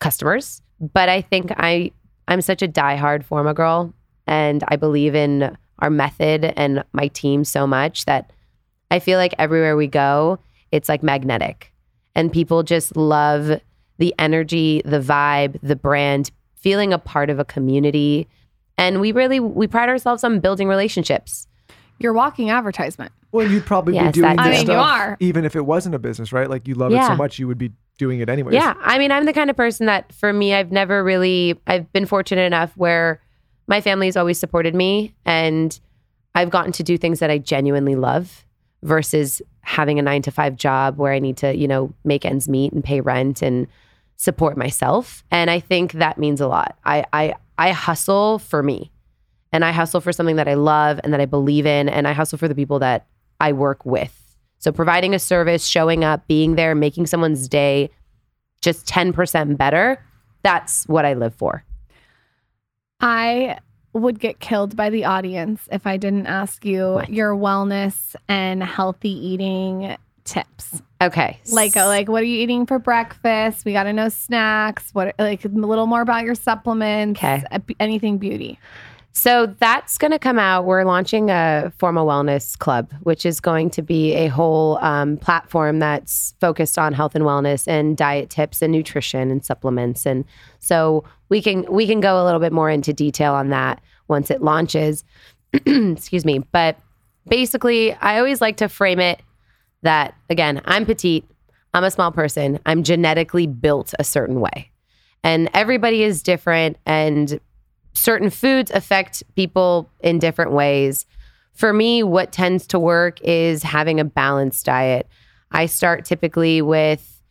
[0.01, 0.63] customers.
[0.81, 1.93] But I think I
[2.29, 3.95] I'm such a diehard Forma girl,
[4.27, 8.33] and I believe in our method and my team so much that
[8.91, 10.39] I feel like everywhere we go,
[10.73, 11.73] it's like magnetic,
[12.17, 13.61] and people just love
[13.99, 18.27] the energy, the vibe, the brand, feeling a part of a community.
[18.77, 21.47] And we really we pride ourselves on building relationships.
[21.99, 23.13] You're walking advertisement.
[23.33, 24.47] Well, you'd probably Yes, be doing that this.
[24.47, 25.17] I mean, you stuff are.
[25.21, 26.49] even if it wasn't a business, right?
[26.49, 28.55] Like you love it so much, you would be doing it anyways.
[28.55, 28.75] Yeah.
[28.81, 32.07] I mean, I'm the kind of person that for me, I've never really, I've been
[32.07, 33.21] fortunate enough where
[33.67, 35.79] my family's always supported me and
[36.35, 38.46] I've gotten to do things that I genuinely love
[38.83, 42.49] versus having a nine to five job where I need to, you know, make ends
[42.49, 43.67] meet and pay rent and
[44.17, 45.25] support myself.
[45.31, 46.79] And I think that means a lot.
[46.85, 48.91] I, I, I hustle for me
[49.53, 51.89] and I hustle for something that I love and that I believe in.
[51.89, 53.07] And I hustle for the people that
[53.41, 54.23] I work with.
[54.59, 57.91] So providing a service, showing up, being there, making someone's day
[58.63, 60.03] just 10% better,
[60.43, 61.65] that's what I live for.
[63.01, 63.59] I
[63.99, 69.11] would get killed by the audience if I didn't ask you your wellness and healthy
[69.11, 70.83] eating tips.
[71.01, 71.39] Okay.
[71.53, 73.65] Like like what are you eating for breakfast?
[73.65, 74.91] We got to know snacks.
[74.93, 77.19] What like a little more about your supplements.
[77.19, 77.43] Okay.
[77.81, 78.59] Anything beauty.
[79.17, 80.67] So that's going to come out.
[80.67, 85.79] We're launching a Forma Wellness Club, which is going to be a whole um, platform
[85.79, 90.05] that's focused on health and wellness and diet tips and nutrition and supplements.
[90.05, 90.27] And
[90.59, 94.31] so we can we can go a little bit more into detail on that once
[94.31, 95.03] it launches.
[95.67, 96.79] Excuse me, but
[97.27, 99.23] basically, I always like to frame it
[99.81, 101.25] that again, I'm petite,
[101.73, 104.71] I'm a small person, I'm genetically built a certain way,
[105.25, 107.41] and everybody is different and
[107.97, 111.07] certain foods affect people in different ways.
[111.53, 115.09] For me, what tends to work is having a balanced diet.
[115.51, 117.23] I start typically with,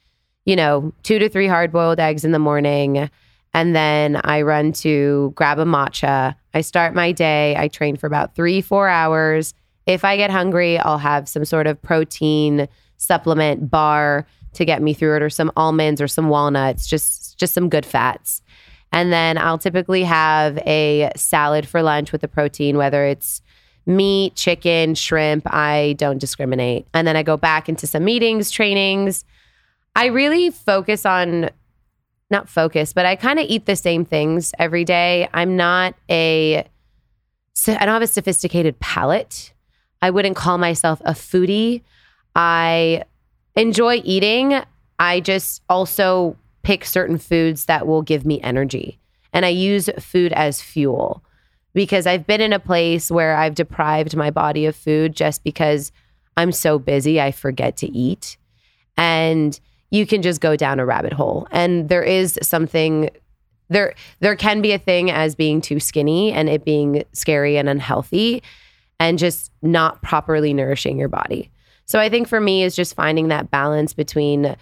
[0.45, 3.09] you know, two to three hard boiled eggs in the morning.
[3.53, 6.35] And then I run to grab a matcha.
[6.53, 7.55] I start my day.
[7.55, 9.53] I train for about three, four hours.
[9.85, 14.93] If I get hungry, I'll have some sort of protein supplement bar to get me
[14.93, 18.41] through it, or some almonds or some walnuts, just just some good fats.
[18.95, 23.41] And then I'll typically have a salad for lunch with the protein, whether it's
[23.85, 25.43] meat, chicken, shrimp.
[25.53, 26.87] I don't discriminate.
[26.93, 29.25] And then I go back into some meetings, trainings.
[29.97, 31.49] I really focus on,
[32.31, 35.27] not focus, but I kind of eat the same things every day.
[35.33, 36.65] I'm not a,
[37.53, 39.53] so I don't have a sophisticated palate.
[40.01, 41.81] I wouldn't call myself a foodie.
[42.33, 43.03] I
[43.57, 44.63] enjoy eating.
[44.99, 48.97] I just also pick certain foods that will give me energy.
[49.31, 51.23] And I use food as fuel
[51.75, 55.91] because I've been in a place where I've deprived my body of food just because
[56.35, 58.37] I'm so busy, I forget to eat.
[58.97, 59.57] And
[59.91, 61.47] you can just go down a rabbit hole.
[61.51, 63.09] And there is something
[63.69, 67.69] there there can be a thing as being too skinny and it being scary and
[67.69, 68.41] unhealthy
[68.99, 71.51] and just not properly nourishing your body.
[71.85, 74.55] So I think for me is just finding that balance between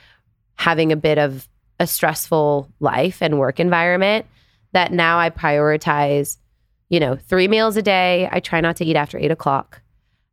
[0.55, 1.47] having a bit of
[1.83, 4.25] a stressful life and work environment
[4.71, 6.37] that now I prioritize,
[6.89, 8.27] you know, three meals a day.
[8.31, 9.81] I try not to eat after eight o'clock.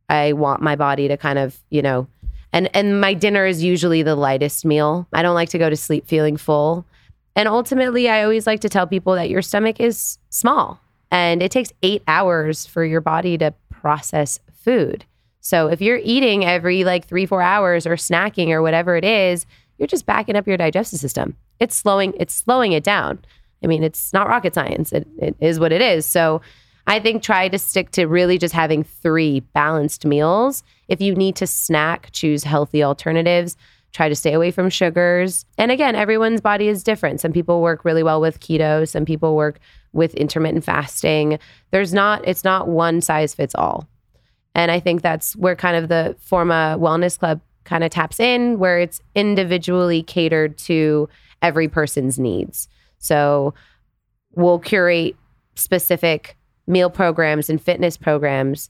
[0.09, 2.07] I want my body to kind of, you know,
[2.51, 5.07] and and my dinner is usually the lightest meal.
[5.13, 6.85] I don't like to go to sleep feeling full.
[7.35, 10.81] And ultimately, I always like to tell people that your stomach is small
[11.11, 15.05] and it takes 8 hours for your body to process food.
[15.39, 19.45] So if you're eating every like 3-4 hours or snacking or whatever it is,
[19.81, 21.35] you're just backing up your digestive system.
[21.59, 23.17] It's slowing it's slowing it down.
[23.63, 24.93] I mean, it's not rocket science.
[24.93, 26.05] It, it is what it is.
[26.05, 26.39] So
[26.85, 30.61] I think try to stick to really just having three balanced meals.
[30.87, 33.57] If you need to snack, choose healthy alternatives.
[33.91, 35.45] Try to stay away from sugars.
[35.57, 37.19] And again, everyone's body is different.
[37.19, 39.59] Some people work really well with keto, some people work
[39.93, 41.39] with intermittent fasting.
[41.71, 43.87] There's not, it's not one size fits all.
[44.53, 47.41] And I think that's where kind of the Forma Wellness Club
[47.71, 51.07] kind of taps in, where it's individually catered to
[51.41, 52.67] every person's needs.
[52.97, 53.53] So
[54.35, 55.15] we'll curate
[55.55, 56.35] specific
[56.67, 58.69] meal programs and fitness programs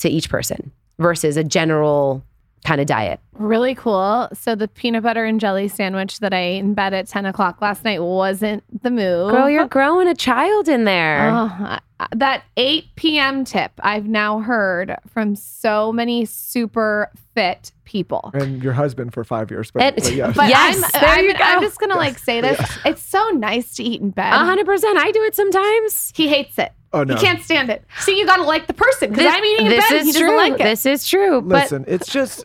[0.00, 2.22] to each person versus a general
[2.64, 3.20] kind of diet.
[3.32, 4.28] Really cool.
[4.34, 7.60] So the peanut butter and jelly sandwich that I ate in bed at 10 o'clock
[7.62, 9.30] last night wasn't the move.
[9.30, 11.30] Girl, you're growing a child in there.
[11.32, 11.78] Oh,
[12.14, 13.44] that 8 p.m.
[13.44, 18.30] tip I've now heard from so many super fit people.
[18.34, 20.36] And your husband for five years, but, It- but yes.
[20.36, 22.60] But Yes, I'm, there I'm, you I'm just gonna like say this.
[22.84, 24.32] It's so nice to eat in bed.
[24.32, 24.98] A hundred percent.
[24.98, 26.12] I do it sometimes.
[26.14, 26.72] He hates it.
[26.92, 27.14] oh no.
[27.16, 27.84] He can't stand it.
[28.00, 29.96] See, you gotta like the person because I'm eating in this bed.
[29.96, 30.30] is and he true.
[30.30, 30.64] doesn't like it.
[30.64, 31.40] This is true.
[31.42, 32.44] But Listen, it's just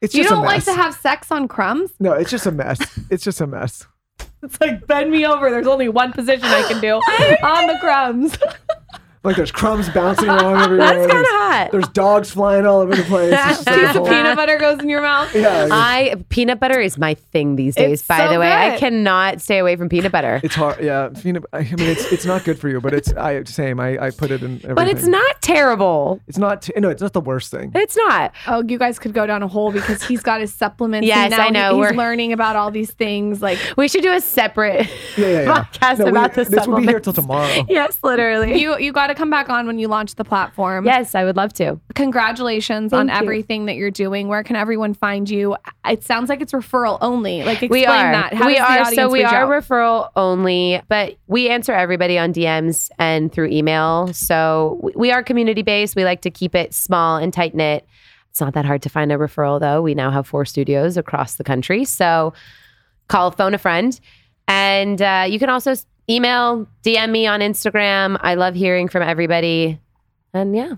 [0.00, 1.90] it's you just don't a like to have sex on crumbs?
[1.98, 2.78] No, it's just a mess.
[3.10, 3.86] It's just a mess.
[4.42, 5.50] It's like bend me over.
[5.50, 6.94] There's only one position I can do
[7.42, 8.36] on the crumbs.
[9.26, 10.86] Like there's crumbs bouncing along everywhere.
[10.86, 11.68] that's kind of There's- hot.
[11.72, 13.32] There's dogs flying all over the place.
[13.36, 15.34] It's just like Piece of whole- peanut butter goes in your mouth.
[15.34, 18.00] Yeah, I peanut butter is my thing these days.
[18.00, 18.78] It's by so the way, I good.
[18.80, 20.40] cannot stay away from peanut butter.
[20.42, 20.82] it's hard.
[20.82, 21.44] Yeah, peanut.
[21.52, 23.80] I mean, it's it's not good for you, but it's I same.
[23.80, 24.56] I, I put it in.
[24.56, 24.74] Everything.
[24.74, 26.20] But it's not terrible.
[26.28, 26.62] It's not.
[26.62, 27.72] T- no, it's not the worst thing.
[27.74, 28.32] It's not.
[28.46, 31.06] Oh, you guys could go down a hole because he's got his supplements.
[31.06, 31.70] Yes, and now I know.
[31.74, 33.42] he- He's We're- learning about all these things.
[33.42, 35.64] Like We should do a separate Yeah, yeah, yeah.
[35.64, 37.64] podcast No, we- about the this will be here till tomorrow.
[37.68, 38.60] yes, literally.
[38.60, 40.84] you, you got to come back on when you launch the platform.
[40.84, 41.80] yes, I would love to.
[41.94, 43.14] Congratulations on you.
[43.14, 44.28] everything that you're doing.
[44.28, 45.56] Where can everyone find you?
[45.84, 47.42] It sounds like it's referral only.
[47.42, 48.12] Like explain we are.
[48.12, 48.34] that.
[48.34, 48.84] How we are.
[48.94, 49.48] So we are out?
[49.48, 54.12] referral only, but we answer everybody on DMs and through email.
[54.12, 55.96] So we- are community based.
[55.96, 57.86] We like to keep it small and tight knit.
[58.30, 59.80] It's not that hard to find a referral, though.
[59.80, 61.84] We now have four studios across the country.
[61.86, 62.34] So
[63.08, 63.98] call, phone a friend.
[64.48, 65.74] And uh, you can also
[66.08, 68.18] email, DM me on Instagram.
[68.20, 69.80] I love hearing from everybody.
[70.32, 70.74] And yeah,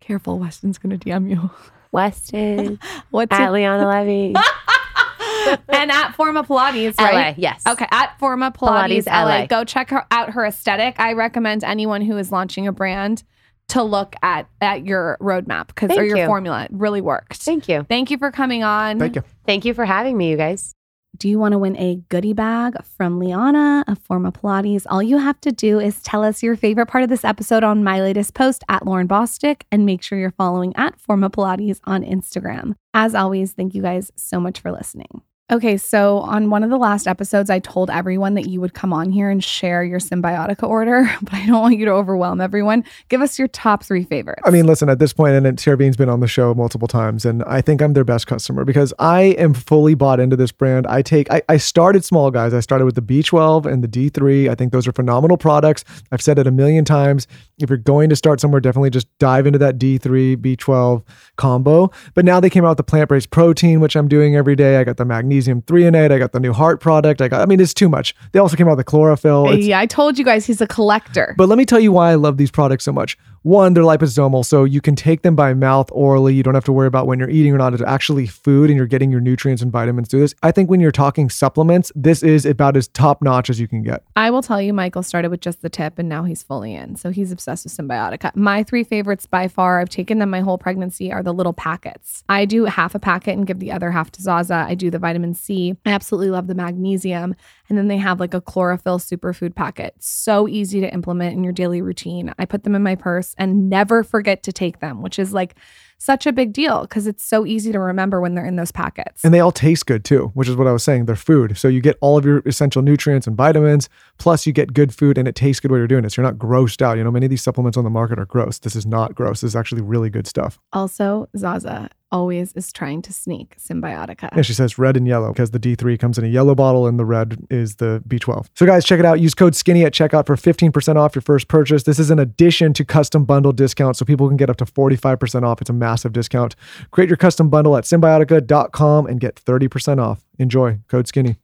[0.00, 1.50] Careful, Weston's gonna DM you.
[1.92, 3.52] Weston, What's at it?
[3.52, 4.40] Liana Levi.
[5.68, 7.62] and at Forma Pilates, LA, yes.
[7.68, 9.24] Okay, at Forma Pilates, Pilates, LA.
[9.24, 9.46] LA.
[9.46, 10.98] Go check her, out her aesthetic.
[10.98, 13.22] I recommend anyone who is launching a brand
[13.68, 16.26] to look at at your roadmap because or your you.
[16.26, 16.64] formula.
[16.64, 17.36] It really worked.
[17.36, 17.86] Thank you.
[17.88, 18.98] Thank you for coming on.
[18.98, 19.22] Thank you.
[19.46, 20.74] Thank you for having me, you guys.
[21.18, 24.86] Do you want to win a goodie bag from Liana of Forma Pilates?
[24.88, 27.84] All you have to do is tell us your favorite part of this episode on
[27.84, 32.02] my latest post at Lauryn Bosstick and make sure you're following at Forma Pilates on
[32.02, 32.76] Instagram.
[32.94, 35.22] As always, thank you guys so much for listening.
[35.52, 38.90] Okay, so on one of the last episodes, I told everyone that you would come
[38.90, 42.84] on here and share your Cymbiotika order, but I don't want you to overwhelm everyone.
[43.10, 44.40] Give us your top three favorites.
[44.46, 47.26] I mean, listen, at this point, and Sarah Bean's been on the show multiple times,
[47.26, 50.86] and I think I'm their best customer because I am fully bought into this brand.
[50.86, 52.54] I take, I, I started small, guys.
[52.54, 54.48] I started with the B12 and the D3.
[54.48, 55.84] I think those are phenomenal products.
[56.10, 57.26] I've said it a million times.
[57.58, 61.04] If you're going to start somewhere, definitely just dive into that D3, B12
[61.36, 61.90] combo.
[62.14, 64.78] But now they came out with the plant based protein, which I'm doing every day.
[64.78, 66.10] I got the magnesium threonate.
[66.10, 67.20] I got the new heart product.
[67.20, 68.14] I got, I mean, it's too much.
[68.32, 69.50] They also came out with the chlorophyll.
[69.50, 71.34] It's, yeah, I told you guys he's a collector.
[71.36, 73.18] but let me tell you why I love these products so much.
[73.42, 76.32] One, they're liposomal, so you can take them by mouth orally.
[76.32, 77.74] You don't have to worry about when you're eating or not.
[77.74, 80.32] It's actually food and you're getting your nutrients and vitamins through this.
[80.44, 83.82] I think when you're talking supplements, this is about as top notch as you can
[83.82, 84.04] get.
[84.14, 86.94] I will tell you, Michael started with just the tip and now he's fully in.
[86.94, 88.36] So he's obsessed with Cymbiotika.
[88.36, 92.22] My three favorites by far, I've taken them my whole pregnancy, are the little packets.
[92.28, 94.66] I do half a packet and give the other half to Zaza.
[94.68, 95.74] I do the vitamin C.
[95.84, 97.34] I absolutely love the magnesium.
[97.72, 99.94] And then they have like a chlorophyll superfood packet.
[99.98, 102.30] So easy to implement in your daily routine.
[102.38, 105.54] I put them in my purse and never forget to take them, which is like
[106.02, 109.24] such a big deal because it's so easy to remember when they're in those packets.
[109.24, 111.06] And they all taste good too, which is what I was saying.
[111.06, 111.56] They're food.
[111.56, 113.88] So you get all of your essential nutrients and vitamins,
[114.18, 116.10] plus you get good food and it tastes good while you're doing it.
[116.10, 116.98] So you're not grossed out.
[116.98, 118.58] You know, many of these supplements on the market are gross.
[118.58, 119.42] This is not gross.
[119.42, 120.58] This is actually really good stuff.
[120.72, 124.28] also, Zaza always is trying to sneak Cymbiotika.
[124.32, 126.98] And she says red and yellow because the D3 comes in a yellow bottle and
[126.98, 128.48] the red is the B12.
[128.54, 129.18] So, guys, check it out.
[129.18, 131.84] Use code SKINNY at checkout for 15% off your first purchase.
[131.84, 135.42] This is in addition to custom bundle discount, so people can get up to 45%
[135.42, 135.60] off.
[135.62, 136.56] It's a massive discount.
[136.90, 140.24] Create your custom bundle at cymbiotika.com and get 30% off.
[140.38, 140.78] Enjoy.
[140.88, 141.41] Code SKINNY.